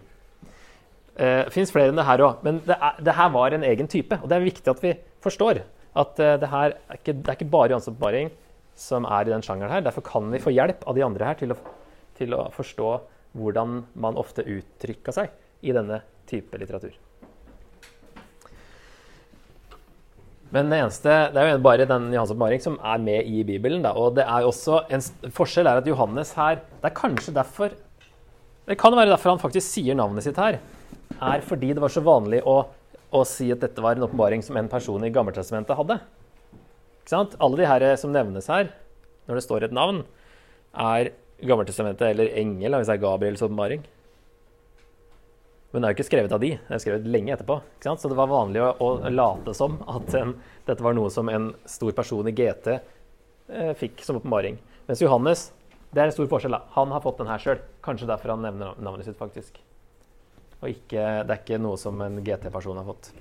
Eh, 1.16 1.46
det 1.48 1.54
fins 1.56 1.72
flere 1.72 1.94
enn 1.94 2.00
det 2.00 2.08
her 2.08 2.24
òg, 2.26 2.44
men 2.44 2.60
det, 2.68 2.76
er, 2.76 3.00
det 3.08 3.16
her 3.16 3.32
var 3.32 3.56
en 3.56 3.64
egen 3.64 3.88
type. 3.92 4.20
Og 4.20 4.30
det 4.30 4.38
er 4.38 4.48
viktig 4.50 4.72
at 4.72 4.84
vi 4.84 4.94
forstår 5.24 5.64
at 5.96 6.20
uh, 6.20 6.34
det 6.42 6.50
her 6.52 6.74
er 6.76 7.00
ikke, 7.00 7.14
det 7.16 7.32
er 7.32 7.38
ikke 7.38 7.54
bare 7.54 7.72
Johans 7.72 7.88
åpenbaring 7.88 8.34
som 8.76 9.08
er 9.08 9.24
i 9.24 9.32
den 9.32 9.46
sjangeren 9.46 9.72
her. 9.72 9.86
Derfor 9.86 10.04
kan 10.04 10.28
vi 10.34 10.44
få 10.44 10.52
hjelp 10.52 10.84
av 10.84 10.98
de 10.98 11.06
andre 11.08 11.30
her 11.30 11.40
til 11.40 11.56
å, 11.56 11.60
til 12.20 12.36
å 12.36 12.50
forstå 12.56 12.90
hvordan 13.40 13.80
man 14.04 14.20
ofte 14.20 14.44
uttrykka 14.44 15.16
seg 15.16 15.32
i 15.64 15.72
denne 15.76 16.02
type 16.28 16.60
litteratur. 16.60 16.92
Men 20.54 20.70
det 20.70 20.78
eneste, 20.78 21.14
det 21.34 21.42
er 21.42 21.50
jo 21.56 21.64
bare 21.66 21.88
den 21.90 22.12
Johannes 22.14 22.34
oppmaring 22.36 22.62
som 22.62 22.78
er 22.78 23.02
med 23.02 23.26
i 23.28 23.42
Bibelen. 23.48 23.82
Da. 23.84 23.96
Og 23.98 24.16
det 24.18 24.28
er 24.28 24.46
også 24.46 24.84
en 24.94 25.04
forskjell 25.34 25.68
er 25.68 25.82
at 25.82 25.90
Johannes 25.90 26.36
her 26.38 26.62
Det 26.62 26.92
er 26.92 26.96
kanskje 26.96 27.34
derfor 27.34 27.74
Det 28.66 28.78
kan 28.80 28.96
være 28.96 29.12
derfor 29.12 29.34
han 29.34 29.42
faktisk 29.42 29.68
sier 29.68 29.98
navnet 29.98 30.26
sitt 30.26 30.38
her. 30.38 30.60
Er 31.22 31.44
fordi 31.46 31.74
det 31.74 31.82
var 31.84 31.94
så 31.94 32.02
vanlig 32.06 32.42
å 32.46 32.64
å 33.16 33.24
si 33.28 33.48
at 33.54 33.62
dette 33.64 33.84
var 33.84 33.96
en 33.96 34.06
åpenbaring 34.08 34.44
som 34.44 34.58
en 34.60 34.70
person 34.72 35.04
i 35.06 35.12
Gammeltestamentet 35.14 35.78
hadde. 35.78 36.00
Alle 37.16 37.60
de 37.60 37.68
her 37.70 37.86
som 38.02 38.14
nevnes 38.14 38.50
her, 38.52 38.72
når 39.30 39.40
det 39.40 39.46
står 39.46 39.68
et 39.68 39.76
navn, 39.76 40.02
er 40.74 41.12
Gammeltestamentet 41.46 42.10
eller 42.10 42.34
engel, 42.40 42.78
hvis 42.80 42.90
det 42.90 42.98
er 42.98 43.04
Gabriels 43.04 43.44
åpenbaring. 43.46 43.84
Men 45.76 45.84
det 45.84 45.90
er 45.90 45.92
jo 45.92 45.98
ikke 45.98 46.08
skrevet 46.08 46.32
av 46.32 46.40
de, 46.40 46.54
det 46.56 46.72
er 46.72 46.80
skrevet 46.80 47.08
lenge 47.12 47.34
etterpå. 47.36 47.58
Så 47.84 48.08
det 48.08 48.16
var 48.16 48.30
vanlig 48.32 48.62
å, 48.64 48.70
å 48.80 49.10
late 49.12 49.52
som 49.58 49.74
at 49.92 50.14
en, 50.16 50.30
dette 50.64 50.86
var 50.86 50.96
noe 50.96 51.10
som 51.12 51.28
en 51.28 51.50
stor 51.68 51.92
person 51.98 52.30
i 52.32 52.32
GT 52.32 52.70
eh, 52.72 53.74
fikk 53.76 54.06
som 54.08 54.22
åpenbaring. 54.22 54.56
Mens 54.88 55.04
Johannes, 55.04 55.50
det 55.92 56.00
er 56.00 56.08
en 56.08 56.16
stor 56.16 56.30
forskjell. 56.32 56.56
da. 56.56 56.62
Han 56.78 56.96
har 56.96 57.04
fått 57.04 57.20
den 57.20 57.28
her 57.28 57.44
sjøl. 57.44 57.60
Kanskje 57.84 58.08
derfor 58.08 58.38
han 58.38 58.48
nevner 58.48 58.80
navnet 58.80 59.10
sitt, 59.10 59.20
faktisk. 59.20 59.60
Og 60.62 60.72
ikke, 60.72 61.04
det 61.28 61.36
er 61.36 61.44
ikke 61.44 61.60
noe 61.60 61.76
som 61.84 62.00
en 62.08 62.24
GT-person 62.24 62.80
har 62.80 62.88
fått. 62.88 63.12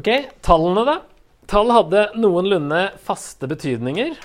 Ok, 0.00 0.08
Tallene, 0.40 0.88
da. 0.88 0.96
Tall 1.52 1.76
hadde 1.76 2.06
noenlunde 2.16 2.80
faste 3.04 3.44
betydninger, 3.52 4.16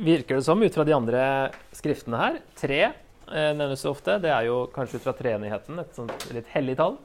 virker 0.00 0.40
det 0.40 0.48
som, 0.48 0.64
ut 0.64 0.72
fra 0.72 0.88
de 0.88 0.96
andre 0.96 1.22
skriftene 1.76 2.24
her. 2.24 2.42
Tre 2.56 2.80
nevnes 3.32 3.84
ofte. 3.88 4.18
Det 4.22 4.30
er 4.32 4.46
jo 4.48 4.66
kanskje 4.74 5.00
ut 5.00 5.06
fra 5.06 5.14
treenigheten, 5.16 5.80
et 5.82 5.98
sånt 5.98 6.28
litt 6.34 6.48
hellig 6.52 6.76
tall. 6.80 6.98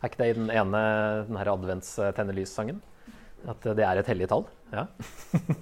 Er 0.00 0.10
ikke 0.10 0.20
det 0.20 0.30
i 0.32 0.36
den 0.36 0.50
ene 0.52 0.80
den 1.28 1.38
her 1.40 1.50
advents-tennelyssangen? 1.54 2.82
At 3.48 3.64
det 3.76 3.84
er 3.84 4.00
et 4.00 4.08
hellig 4.12 4.28
tall? 4.32 4.46
Ja. 4.72 4.86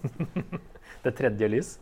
det 1.05 1.15
tredje 1.19 1.51
lys. 1.51 1.73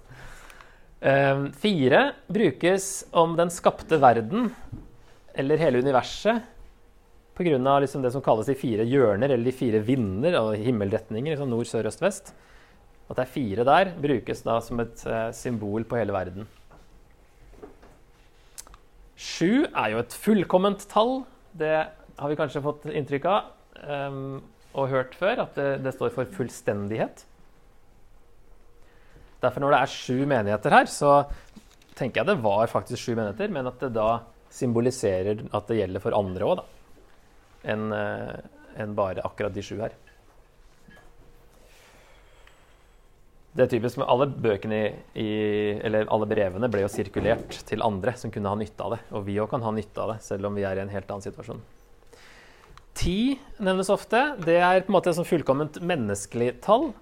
Eh, 1.01 1.47
fire 1.57 2.03
brukes 2.29 2.91
om 3.17 3.37
den 3.39 3.53
skapte 3.53 3.97
verden 4.01 4.51
eller 5.33 5.61
hele 5.61 5.81
universet 5.81 6.43
pga. 7.41 7.79
Liksom 7.81 8.03
det 8.03 8.13
som 8.13 8.23
kalles 8.23 8.47
de 8.47 8.55
fire 8.55 8.85
hjørner, 8.85 9.33
eller 9.33 9.45
de 9.45 9.57
fire 9.57 9.81
vinder 9.81 10.37
og 10.41 10.55
himmelretninger, 10.61 11.33
liksom 11.33 11.51
nord, 11.51 11.69
sør, 11.69 11.89
øst, 11.89 12.05
vest. 12.05 12.35
At 13.09 13.17
det 13.17 13.25
er 13.25 13.33
fire 13.33 13.65
der, 13.67 13.95
brukes 14.01 14.45
da 14.45 14.61
som 14.63 14.81
et 14.85 15.01
uh, 15.09 15.31
symbol 15.35 15.89
på 15.89 15.99
hele 15.99 16.15
verden. 16.15 16.45
Sju 19.21 19.67
er 19.69 19.93
jo 19.93 20.01
et 20.01 20.15
fullkomment 20.17 20.87
tall. 20.89 21.21
Det 21.53 21.75
har 22.21 22.31
vi 22.31 22.39
kanskje 22.39 22.63
fått 22.65 22.87
inntrykk 22.89 23.29
av 23.29 23.51
um, 23.85 24.41
og 24.79 24.93
hørt 24.93 25.17
før, 25.19 25.43
at 25.45 25.57
det, 25.59 25.69
det, 25.85 25.93
står 25.97 26.13
for 26.15 26.31
fullstendighet. 26.37 27.25
Derfor 29.43 29.65
når 29.65 29.75
det 29.75 29.81
er 29.81 29.93
sju 29.93 30.19
menigheter 30.29 30.77
her, 30.77 30.89
så 30.89 31.15
tenker 31.99 32.23
jeg 32.23 32.31
det 32.31 32.43
var 32.45 32.71
faktisk 32.71 33.03
sju 33.03 33.15
menigheter, 33.17 33.53
men 33.53 33.69
at 33.69 33.83
det 33.83 33.93
da 33.97 34.11
symboliserer 34.53 35.43
at 35.57 35.69
det 35.69 35.81
gjelder 35.81 36.03
for 36.03 36.17
andre 36.17 36.49
òg, 36.49 36.63
enn 37.71 37.91
eh, 37.95 38.39
en 38.81 38.95
bare 38.97 39.25
akkurat 39.27 39.55
de 39.55 39.65
sju 39.65 39.77
her. 39.83 39.95
Det 43.51 43.65
er 43.65 43.71
typisk 43.73 43.99
med 43.99 44.07
alle 44.07 44.29
bøkene 44.31 44.79
i, 45.19 45.31
eller 45.83 46.07
alle 46.15 46.29
brevene 46.31 46.69
ble 46.71 46.85
jo 46.85 46.91
sirkulert 46.93 47.57
til 47.67 47.83
andre 47.83 48.15
som 48.19 48.31
kunne 48.31 48.51
ha 48.53 48.59
nytte 48.59 48.85
av 48.87 48.95
det. 48.95 49.01
Og 49.19 49.25
vi 49.27 49.41
òg 49.43 49.51
kan 49.51 49.65
ha 49.67 49.73
nytte 49.75 50.05
av 50.05 50.13
det, 50.13 50.21
selv 50.23 50.47
om 50.47 50.55
vi 50.55 50.63
er 50.67 50.79
i 50.79 50.85
en 50.85 50.93
helt 50.93 51.11
annen 51.11 51.25
situasjon. 51.25 51.63
Ti 53.01 53.17
nevnes 53.59 53.91
ofte. 53.91 54.21
Det 54.47 54.55
er 54.61 54.85
på 54.85 54.93
en 54.93 54.97
måte 54.99 55.11
et 55.11 55.19
sånn 55.19 55.27
fullkomment 55.27 55.81
menneskelig 55.83 56.53
tall. 56.63 56.93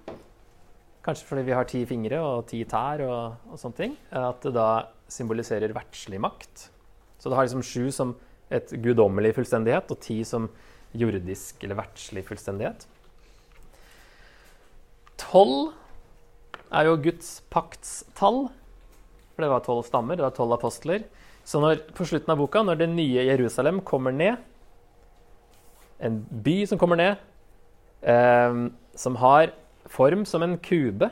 Kanskje 1.05 1.27
fordi 1.29 1.45
vi 1.47 1.53
har 1.55 1.69
ti 1.69 1.83
fingre 1.89 2.21
og 2.23 2.47
ti 2.49 2.63
tær 2.69 3.03
og, 3.05 3.51
og 3.53 3.61
sånne 3.61 3.77
ting. 3.77 3.93
At 4.09 4.41
det 4.45 4.55
da 4.57 4.69
symboliserer 5.09 5.73
verdslig 5.75 6.21
makt. 6.21 6.65
Så 7.21 7.29
det 7.29 7.37
har 7.37 7.45
liksom 7.45 7.65
sju 7.65 7.91
som 7.93 8.15
et 8.49 8.71
guddommelig 8.81 9.35
fullstendighet 9.37 9.91
og 9.93 10.01
ti 10.01 10.23
som 10.25 10.47
jordisk 10.97 11.61
eller 11.61 11.77
verdslig 11.77 12.23
fullstendighet. 12.25 12.87
Tolv 15.19 15.75
er 16.71 16.89
jo 16.89 16.97
Guds 17.01 17.39
pakts 17.53 18.03
tall. 18.17 18.47
For 19.33 19.45
det 19.45 19.51
var 19.53 19.63
tolv 19.65 19.85
stammer, 19.87 20.19
det 20.19 20.25
var 20.25 20.35
tolv 20.35 20.57
apostler. 20.57 21.05
Så 21.47 21.61
når, 21.63 21.81
på 21.97 22.05
slutten 22.05 22.33
av 22.33 22.41
boka, 22.41 22.61
når 22.65 22.81
det 22.81 22.89
nye 22.91 23.25
Jerusalem 23.25 23.81
kommer 23.85 24.13
ned, 24.13 24.37
en 25.99 26.21
by 26.45 26.61
som 26.69 26.79
kommer 26.79 26.99
ned, 26.99 27.23
eh, 28.01 28.59
som 28.95 29.17
har 29.19 29.53
form 29.89 30.25
som 30.29 30.45
en 30.45 30.57
kube 30.61 31.09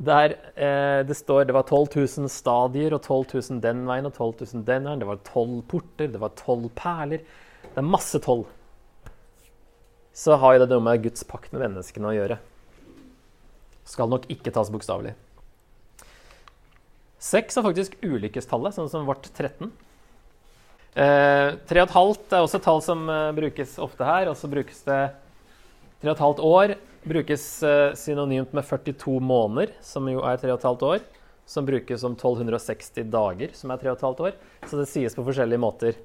der 0.00 0.32
eh, 0.56 1.02
det 1.04 1.14
står 1.18 1.44
det 1.44 1.54
var 1.54 1.66
12 1.68 1.92
000 2.24 2.30
stadier 2.32 2.94
og 2.96 3.02
12 3.04 3.34
000 3.52 3.60
den 3.60 3.82
veien 3.88 4.08
og 4.08 4.14
12 4.14 4.46
000 4.54 4.64
den 4.64 4.86
veien. 4.88 5.02
Det 5.02 5.08
var 5.10 5.20
tolv 5.26 5.60
porter, 5.68 6.08
det 6.08 6.20
var 6.22 6.32
tolv 6.38 6.70
perler. 6.74 7.20
Det 7.66 7.76
er 7.76 7.86
masse 7.86 8.18
tolv. 8.24 8.46
Så 10.16 10.38
har 10.40 10.56
jo 10.56 10.64
det 10.64 10.70
noe 10.72 10.84
med 10.84 11.04
Guds 11.04 11.26
pakt 11.28 11.52
med 11.52 11.66
menneskene 11.66 12.08
å 12.08 12.16
gjøre. 12.16 12.40
Skal 13.90 14.10
nok 14.10 14.28
ikke 14.30 14.52
tas 14.54 14.70
bokstavelig. 14.72 15.16
Seks 17.20 17.58
er 17.58 17.66
faktisk 17.66 17.98
ulykkestallet, 18.00 18.76
sånn 18.76 18.88
som 18.92 19.08
vårt 19.08 19.26
13. 19.34 19.72
Eh, 20.90 21.48
tre 21.68 21.82
og 21.82 21.88
et 21.88 21.94
halvt 21.94 22.32
er 22.34 22.44
også 22.44 22.58
et 22.58 22.64
tall 22.66 22.80
som 22.82 23.02
eh, 23.12 23.32
brukes 23.36 23.74
ofte 23.82 24.06
her. 24.06 24.30
Og 24.30 24.38
så 24.38 24.48
brukes 24.50 24.80
det 24.86 25.00
tre 26.00 26.08
og 26.08 26.14
et 26.14 26.24
halvt 26.24 26.46
år 26.46 26.76
brukes 27.02 27.62
eh, 27.62 27.94
synonymt 27.96 28.52
med 28.52 28.64
42 28.66 29.20
måneder, 29.24 29.72
som 29.84 30.08
jo 30.08 30.22
er 30.26 30.40
3 30.40 30.56
15 30.56 30.88
år. 30.88 31.00
som 31.50 31.66
brukes 31.66 32.04
om 32.06 32.12
1260 32.14 33.08
dager, 33.10 33.50
som 33.58 33.70
er 33.72 33.78
3 33.82 33.96
15 33.96 34.26
år. 34.26 34.34
Så 34.70 34.76
det 34.78 34.86
sies 34.86 35.16
på 35.16 35.24
forskjellige 35.26 35.58
måter. 35.58 35.96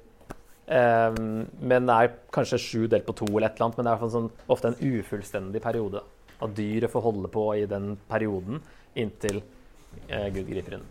Um, 0.66 1.46
men 1.62 1.86
det 1.86 1.94
er 1.94 2.16
kanskje 2.34 2.58
sju 2.58 2.86
delt 2.90 3.06
på 3.06 3.14
to, 3.14 3.28
eller 3.30 3.46
et 3.46 3.54
eller 3.54 3.68
annet, 3.68 3.76
men 3.78 3.86
det 3.86 3.92
er 3.92 4.10
sånn, 4.10 4.26
ofte 4.50 4.72
en 4.72 4.80
ufullstendig 4.80 5.62
periode. 5.62 6.02
At 6.42 6.54
dyret 6.56 6.92
får 6.92 7.04
holde 7.04 7.30
på 7.32 7.48
i 7.56 7.64
den 7.70 7.94
perioden 8.10 8.60
inntil 8.96 9.40
eh, 10.08 10.28
Gud 10.34 10.46
griper 10.48 10.78
inn. 10.78 10.86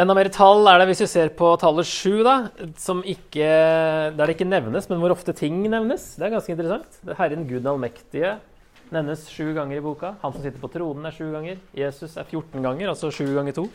Enda 0.00 0.14
mer 0.14 0.28
tall 0.30 0.68
er 0.70 0.78
det 0.78 0.86
hvis 0.92 1.02
vi 1.02 1.08
ser 1.10 1.32
på 1.34 1.48
tallet 1.58 1.88
sju, 1.88 2.20
der 2.22 2.46
det 4.14 4.34
ikke 4.36 4.46
nevnes, 4.46 4.86
men 4.86 5.00
hvor 5.02 5.10
ofte 5.16 5.34
ting 5.34 5.64
nevnes. 5.66 6.12
Det 6.14 6.28
er 6.28 6.36
ganske 6.36 6.54
interessant. 6.54 7.00
Herren 7.18 7.48
Gud 7.48 7.64
den 7.64 7.72
allmektige 7.72 8.36
nevnes 8.94 9.24
sju 9.30 9.50
ganger 9.56 9.80
i 9.80 9.82
boka. 9.82 10.14
Han 10.22 10.34
som 10.34 10.44
sitter 10.44 10.62
på 10.62 10.70
tronen, 10.70 11.08
er 11.08 11.16
sju 11.16 11.32
ganger. 11.34 11.58
Jesus 11.76 12.14
er 12.14 12.28
14 12.28 12.62
ganger, 12.62 12.92
altså 12.92 13.10
sju 13.14 13.26
ganger 13.34 13.56
to. 13.56 13.66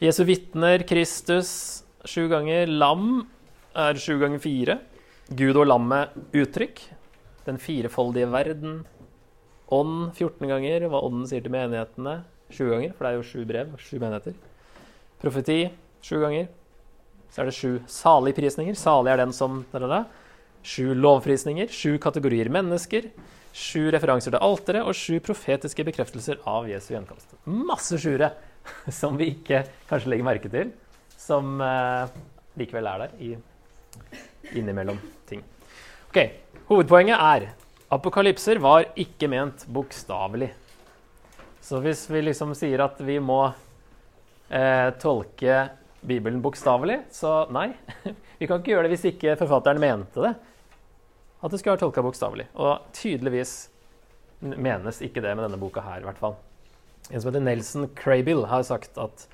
Jesu 0.00 0.22
vitner, 0.24 0.86
Kristus, 0.88 1.50
sju 2.08 2.24
ganger. 2.32 2.70
Lam 2.72 3.26
er 3.76 4.00
sju 4.00 4.16
ganger 4.22 4.40
fire. 4.40 4.78
Gud 5.36 5.60
og 5.60 5.68
lammet 5.68 6.16
uttrykk. 6.32 6.80
Den 7.44 7.60
firefoldige 7.60 8.30
verden. 8.32 8.80
Ånd 9.70 10.12
14 10.16 10.48
ganger. 10.50 10.86
Hva 10.90 11.02
ånden 11.06 11.28
sier 11.30 11.44
til 11.44 11.54
menighetene. 11.54 12.20
Sju 12.50 12.64
ganger, 12.72 12.94
for 12.96 13.06
det 13.06 13.10
er 13.10 13.18
jo 13.20 13.26
sju 13.28 13.44
brev, 13.46 13.74
sju 13.78 13.98
menigheter. 14.02 14.34
Profeti 15.22 15.60
sju 16.02 16.16
ganger. 16.22 16.48
Så 17.30 17.42
er 17.42 17.50
det 17.50 17.54
sju 17.54 17.76
saligprisninger. 17.86 18.74
Salig 18.78 19.12
er 19.12 19.22
den 19.22 19.34
som 19.36 19.62
Sju 20.60 20.92
lovprisninger, 20.92 21.70
sju 21.72 21.96
kategorier 21.96 22.50
mennesker, 22.52 23.06
sju 23.56 23.86
referanser 23.94 24.34
til 24.34 24.42
alteret 24.44 24.84
og 24.84 24.92
sju 24.92 25.16
profetiske 25.24 25.86
bekreftelser 25.88 26.42
av 26.44 26.68
Jesu 26.68 26.90
gjenkomst. 26.92 27.32
Masse 27.48 27.96
sjure 27.96 28.28
som 29.00 29.16
vi 29.16 29.30
ikke 29.32 29.62
kanskje 29.88 30.12
legger 30.12 30.26
merke 30.28 30.50
til, 30.52 30.74
som 31.16 31.56
eh, 31.64 32.12
likevel 32.60 32.90
er 32.92 33.06
der 33.06 33.16
i, 33.24 33.30
innimellom 34.52 35.00
ting. 35.30 35.40
Ok, 36.10 36.20
Hovedpoenget 36.68 37.16
er 37.16 37.48
apokalypser 37.90 38.60
var 38.62 38.86
ikke 38.98 39.28
ment 39.30 39.66
bokstavelig. 39.66 40.52
Så 41.60 41.80
hvis 41.84 42.06
vi 42.10 42.22
liksom 42.24 42.54
sier 42.56 42.82
at 42.84 43.00
vi 43.04 43.18
må 43.22 43.42
eh, 44.48 44.88
tolke 45.02 45.66
Bibelen 46.00 46.40
bokstavelig, 46.42 47.02
så 47.12 47.44
nei. 47.52 47.74
Vi 48.40 48.46
kan 48.48 48.62
ikke 48.62 48.72
gjøre 48.72 48.86
det 48.86 48.94
hvis 48.94 49.10
ikke 49.10 49.34
forfatteren 49.36 49.82
mente 49.82 50.22
det. 50.24 50.30
At 51.44 51.52
det 51.52 51.58
skulle 51.60 51.74
være 51.74 51.82
tolka 51.82 52.04
bokstavelig. 52.06 52.46
Og 52.56 52.86
tydeligvis 52.96 53.52
menes 54.40 55.02
ikke 55.04 55.20
det 55.20 55.34
med 55.36 55.44
denne 55.44 55.60
boka 55.60 55.82
her, 55.84 56.00
i 56.00 56.06
hvert 56.06 56.20
fall. 56.22 56.38
En 57.10 57.20
som 57.20 57.28
heter 57.28 57.44
Nelson 57.44 57.90
Craybill, 57.98 58.46
har 58.48 58.64
sagt 58.64 58.96
at 58.96 59.26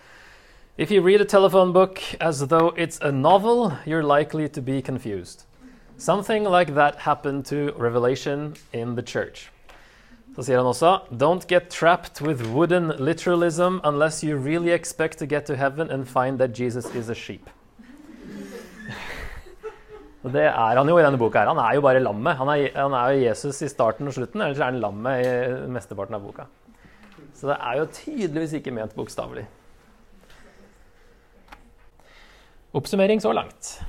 If 0.77 0.90
you 0.90 1.01
read 1.01 1.21
a 1.21 1.25
telephone 1.25 1.73
book 1.73 2.03
as 2.21 2.40
though 2.49 2.75
it's 2.77 2.99
a 3.01 3.12
novel, 3.12 3.73
you're 3.87 4.03
likely 4.03 4.49
to 4.49 4.61
be 4.61 4.83
confused. 4.83 5.47
Something 5.99 6.45
like 6.45 6.75
that 6.75 6.97
happened 6.97 7.47
to 7.47 7.73
Revelation 7.79 8.55
in 8.73 8.97
the 8.97 9.03
church. 9.03 9.51
Så 10.37 10.43
sier 10.45 10.61
han 10.61 10.69
også 10.69 11.09
Don't 11.09 11.49
get 11.49 11.71
trapped 11.71 12.21
with 12.21 12.45
wooden 12.53 12.93
literalism 12.99 13.81
unless 13.85 14.21
you 14.21 14.37
really 14.37 14.75
expect 14.75 15.19
to 15.19 15.27
get 15.27 15.47
to 15.47 15.55
heaven 15.55 15.91
and 15.91 16.05
find 16.05 16.39
that 16.39 16.61
Jesus 16.61 16.95
is 16.95 17.09
a 17.09 17.15
sheep. 17.15 17.49
Og 20.25 20.33
det 20.33 20.45
er 20.45 20.77
han 20.77 20.89
jo 20.89 20.99
i 20.99 21.03
denne 21.03 21.19
boka. 21.19 21.39
her. 21.39 21.49
Han 21.49 21.57
er 21.57 21.75
jo 21.75 21.81
bare 21.81 22.01
lammet. 22.01 22.37
Han 22.37 22.49
er, 22.49 22.69
han 22.77 22.93
er 22.93 23.11
jo 23.11 23.19
Jesus 23.31 23.63
i 23.63 23.69
starten 23.69 24.07
og 24.07 24.13
slutten, 24.13 24.41
ellers 24.41 24.59
er 24.59 24.65
han 24.65 24.81
lammet 24.81 25.25
i 25.25 25.29
mesteparten 25.73 26.15
av 26.15 26.21
boka. 26.21 26.43
Så 27.35 27.47
det 27.49 27.57
er 27.57 27.77
jo 27.79 27.87
tydeligvis 27.93 28.53
ikke 28.61 28.71
ment 28.71 28.95
bokstavelig. 28.95 29.47
Oppsummering 32.77 33.23
så 33.23 33.33
langt. 33.33 33.83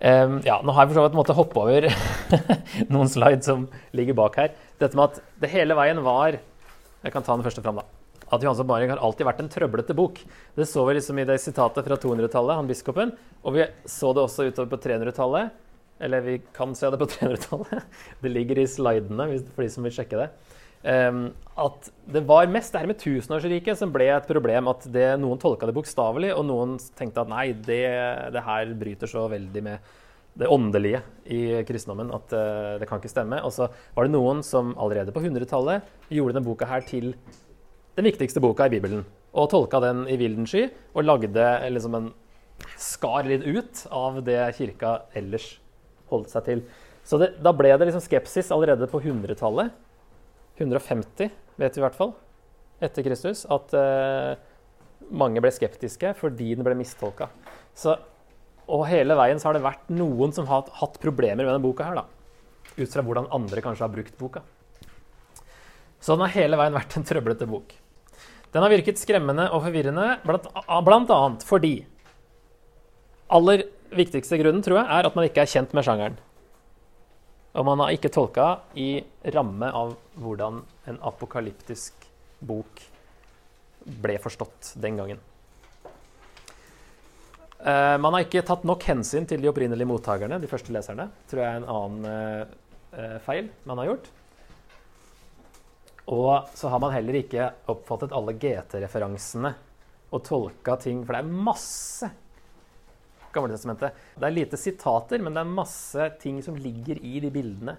Um, 0.00 0.38
ja, 0.46 0.56
nå 0.64 0.72
har 0.72 0.86
jeg 0.86 0.94
for 0.94 0.96
så 0.96 1.02
vidt 1.04 1.16
måttet 1.18 1.36
hoppe 1.36 1.60
over 1.60 1.86
noen 2.92 3.10
slides 3.12 3.50
som 3.50 3.66
ligger 3.96 4.16
bak 4.16 4.38
her. 4.40 4.54
Dette 4.80 4.96
med 4.96 5.10
at 5.10 5.40
det 5.42 5.50
hele 5.52 5.76
veien 5.76 6.00
var 6.04 6.38
Jeg 6.38 7.12
kan 7.12 7.24
ta 7.24 7.36
den 7.36 7.44
første 7.44 7.60
fram, 7.64 7.80
da. 7.80 7.84
At 8.30 8.40
Johannes 8.40 8.62
Åpenbaring 8.62 8.92
har 8.92 9.02
alltid 9.02 9.26
vært 9.26 9.40
en 9.42 9.50
trøblete 9.52 9.96
bok. 9.96 10.20
Det 10.56 10.66
så 10.68 10.84
vi 10.86 10.94
liksom 10.96 11.18
i 11.18 11.26
det 11.28 11.36
sitatet 11.42 11.84
fra 11.84 11.96
200-tallet, 11.98 12.56
han 12.56 12.68
biskopen. 12.68 13.12
Og 13.42 13.56
vi 13.56 13.66
så 13.88 14.12
det 14.14 14.22
også 14.22 14.46
utover 14.48 14.70
på 14.72 14.80
300-tallet. 14.84 15.56
Eller 16.00 16.24
vi 16.24 16.36
kan 16.56 16.72
se 16.78 16.88
det 16.92 17.00
på 17.00 17.08
300-tallet. 17.16 17.98
Det 18.22 18.32
ligger 18.32 18.60
i 18.62 18.68
slidene 18.70 19.26
for 19.50 19.64
de 19.64 19.70
som 19.72 19.88
vil 19.88 19.96
sjekke 19.96 20.20
det. 20.20 20.30
At 20.80 21.90
det 22.08 22.22
var 22.24 22.48
mest 22.48 22.72
det 22.72 22.80
her 22.80 22.88
med 22.88 23.00
tusenårsriket 23.00 23.76
som 23.76 23.92
ble 23.92 24.06
et 24.14 24.28
problem. 24.28 24.70
At 24.72 24.86
det, 24.92 25.08
noen 25.20 25.40
tolka 25.40 25.68
det 25.68 25.76
bokstavelig, 25.76 26.32
og 26.36 26.46
noen 26.48 26.78
tenkte 26.96 27.24
at 27.24 27.32
nei, 27.32 27.50
det, 27.52 27.82
det, 28.32 28.44
her 28.46 28.72
bryter 28.80 29.10
så 29.10 29.26
veldig 29.28 29.64
med 29.66 29.90
det 30.40 30.48
åndelige 30.48 31.02
i 31.26 31.40
kristendommen 31.66 32.12
at 32.14 32.32
uh, 32.32 32.78
det 32.80 32.88
kan 32.88 33.02
ikke 33.02 33.12
stemme. 33.12 33.42
Og 33.44 33.52
så 33.52 33.68
var 33.96 34.06
det 34.06 34.14
noen 34.14 34.44
som 34.46 34.72
allerede 34.80 35.12
på 35.12 35.20
100-tallet 35.20 35.84
gjorde 36.08 36.36
denne 36.36 36.46
boka 36.46 36.68
her 36.70 36.86
til 36.86 37.12
den 37.98 38.06
viktigste 38.06 38.40
boka 38.40 38.68
i 38.70 38.72
Bibelen. 38.72 39.04
Og 39.36 39.50
tolka 39.52 39.82
den 39.84 40.06
i 40.08 40.16
vilden 40.18 40.48
sky 40.48 40.68
og 40.94 41.04
lagde 41.04 41.44
liksom 41.74 41.98
en 41.98 42.12
skar 42.80 43.28
litt 43.28 43.44
ut 43.44 43.84
av 43.92 44.20
det 44.24 44.38
kirka 44.56 45.00
ellers 45.16 45.52
holdt 46.10 46.32
seg 46.32 46.46
til. 46.46 46.64
Så 47.04 47.18
det, 47.20 47.34
da 47.42 47.52
ble 47.56 47.72
det 47.74 47.88
liksom 47.88 48.04
skepsis 48.04 48.50
allerede 48.54 48.88
på 48.90 49.00
100-tallet 49.02 49.74
150, 50.60 51.32
vet 51.60 51.76
vi 51.76 51.80
i 51.80 51.84
hvert 51.84 51.96
fall, 51.96 52.14
etter 52.84 53.04
Kristus, 53.04 53.44
at 53.50 53.74
eh, 53.76 54.38
mange 55.10 55.42
ble 55.42 55.52
skeptiske 55.54 56.14
fordi 56.20 56.54
den 56.54 56.66
ble 56.66 56.76
mistolka. 56.78 57.30
Så, 57.76 57.96
og 58.70 58.86
hele 58.90 59.16
veien 59.18 59.40
så 59.40 59.50
har 59.50 59.58
det 59.58 59.66
vært 59.66 59.90
noen 59.92 60.34
som 60.36 60.48
har 60.50 60.70
hatt 60.80 61.00
problemer 61.02 61.42
med 61.42 61.52
denne 61.52 61.64
boka 61.64 61.88
her, 61.88 62.00
da. 62.02 62.06
Ut 62.78 62.92
fra 62.92 63.04
hvordan 63.04 63.28
andre 63.34 63.62
kanskje 63.64 63.86
har 63.86 63.92
brukt 63.92 64.16
boka. 64.20 64.44
Så 66.00 66.14
den 66.14 66.24
har 66.24 66.32
hele 66.36 66.58
veien 66.60 66.76
vært 66.76 66.96
en 66.96 67.06
trøblete 67.06 67.48
bok. 67.50 67.74
Den 68.50 68.64
har 68.64 68.72
virket 68.72 68.98
skremmende 68.98 69.50
og 69.54 69.62
forvirrende, 69.66 70.06
blant, 70.24 70.48
blant 70.86 71.12
annet 71.14 71.46
fordi 71.46 71.74
Aller 73.30 73.62
viktigste 73.94 74.40
grunnen, 74.40 74.62
tror 74.66 74.80
jeg, 74.80 74.88
er 74.90 75.06
at 75.06 75.14
man 75.14 75.26
ikke 75.28 75.44
er 75.44 75.50
kjent 75.52 75.74
med 75.76 75.86
sjangeren. 75.86 76.16
Og 77.50 77.66
man 77.66 77.82
har 77.82 77.94
ikke 77.94 78.12
tolka 78.14 78.60
i 78.78 79.00
ramme 79.34 79.70
av 79.74 79.96
hvordan 80.20 80.60
en 80.90 81.00
apokalyptisk 81.10 82.06
bok 82.46 82.84
ble 83.80 84.16
forstått 84.22 84.74
den 84.78 85.00
gangen. 85.00 85.20
Uh, 87.60 87.98
man 88.00 88.14
har 88.14 88.24
ikke 88.24 88.44
tatt 88.46 88.62
nok 88.64 88.86
hensyn 88.88 89.26
til 89.28 89.42
de 89.42 89.50
opprinnelige 89.50 89.88
mottakerne, 89.88 90.38
de 90.40 90.48
første 90.48 90.72
leserne. 90.72 91.10
tror 91.28 91.42
jeg 91.42 91.50
er 91.50 91.60
en 91.60 91.68
annen 91.74 92.46
uh, 92.94 93.18
feil 93.26 93.50
man 93.68 93.82
har 93.82 93.90
gjort. 93.90 94.08
Og 96.10 96.48
så 96.56 96.70
har 96.72 96.80
man 96.82 96.94
heller 96.94 97.18
ikke 97.20 97.50
oppfattet 97.70 98.14
alle 98.16 98.34
GT-referansene 98.40 99.52
og 100.10 100.24
tolka 100.26 100.74
ting 100.82 101.04
For 101.04 101.14
det 101.14 101.20
er 101.20 101.44
masse 101.50 102.08
Gamletestamentet. 103.34 103.96
Det 104.18 104.26
er 104.26 104.34
lite 104.34 104.58
sitater, 104.58 105.22
men 105.22 105.34
det 105.34 105.42
er 105.42 105.56
masse 105.56 106.10
ting 106.22 106.40
som 106.44 106.58
ligger 106.58 106.98
i 106.98 107.20
de 107.22 107.30
bildene, 107.32 107.76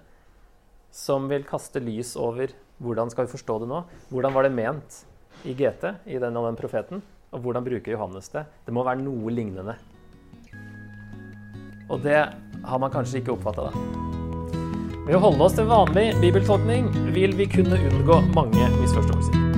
som 0.91 1.27
vil 1.31 1.47
kaste 1.47 1.81
lys 1.83 2.15
over 2.19 2.53
hvordan 2.81 3.11
skal 3.11 3.27
vi 3.27 3.33
forstå 3.35 3.59
det 3.61 3.69
nå. 3.71 3.83
Hvordan 4.11 4.35
var 4.35 4.47
det 4.47 4.55
ment 4.55 5.01
i 5.47 5.55
GT, 5.57 5.95
i 6.05 6.19
den 6.21 6.37
og 6.39 6.49
den 6.49 6.59
profeten? 6.59 7.03
Og 7.31 7.43
hvordan 7.43 7.63
bruker 7.63 7.95
Johannes 7.95 8.31
det? 8.33 8.45
Det 8.65 8.75
må 8.75 8.83
være 8.87 9.03
noe 9.03 9.31
lignende. 9.31 9.77
Og 11.91 12.01
det 12.03 12.19
har 12.63 12.79
man 12.79 12.91
kanskje 12.93 13.21
ikke 13.21 13.35
oppfatta, 13.35 13.69
da. 13.69 14.09
Ved 15.07 15.17
å 15.17 15.23
holde 15.23 15.47
oss 15.47 15.55
til 15.57 15.67
vanlig 15.67 16.11
bibeltolkning 16.21 16.91
vil 17.15 17.35
vi 17.35 17.49
kunne 17.51 17.79
unngå 17.89 18.21
mange 18.35 18.69
misforståelser. 18.79 19.50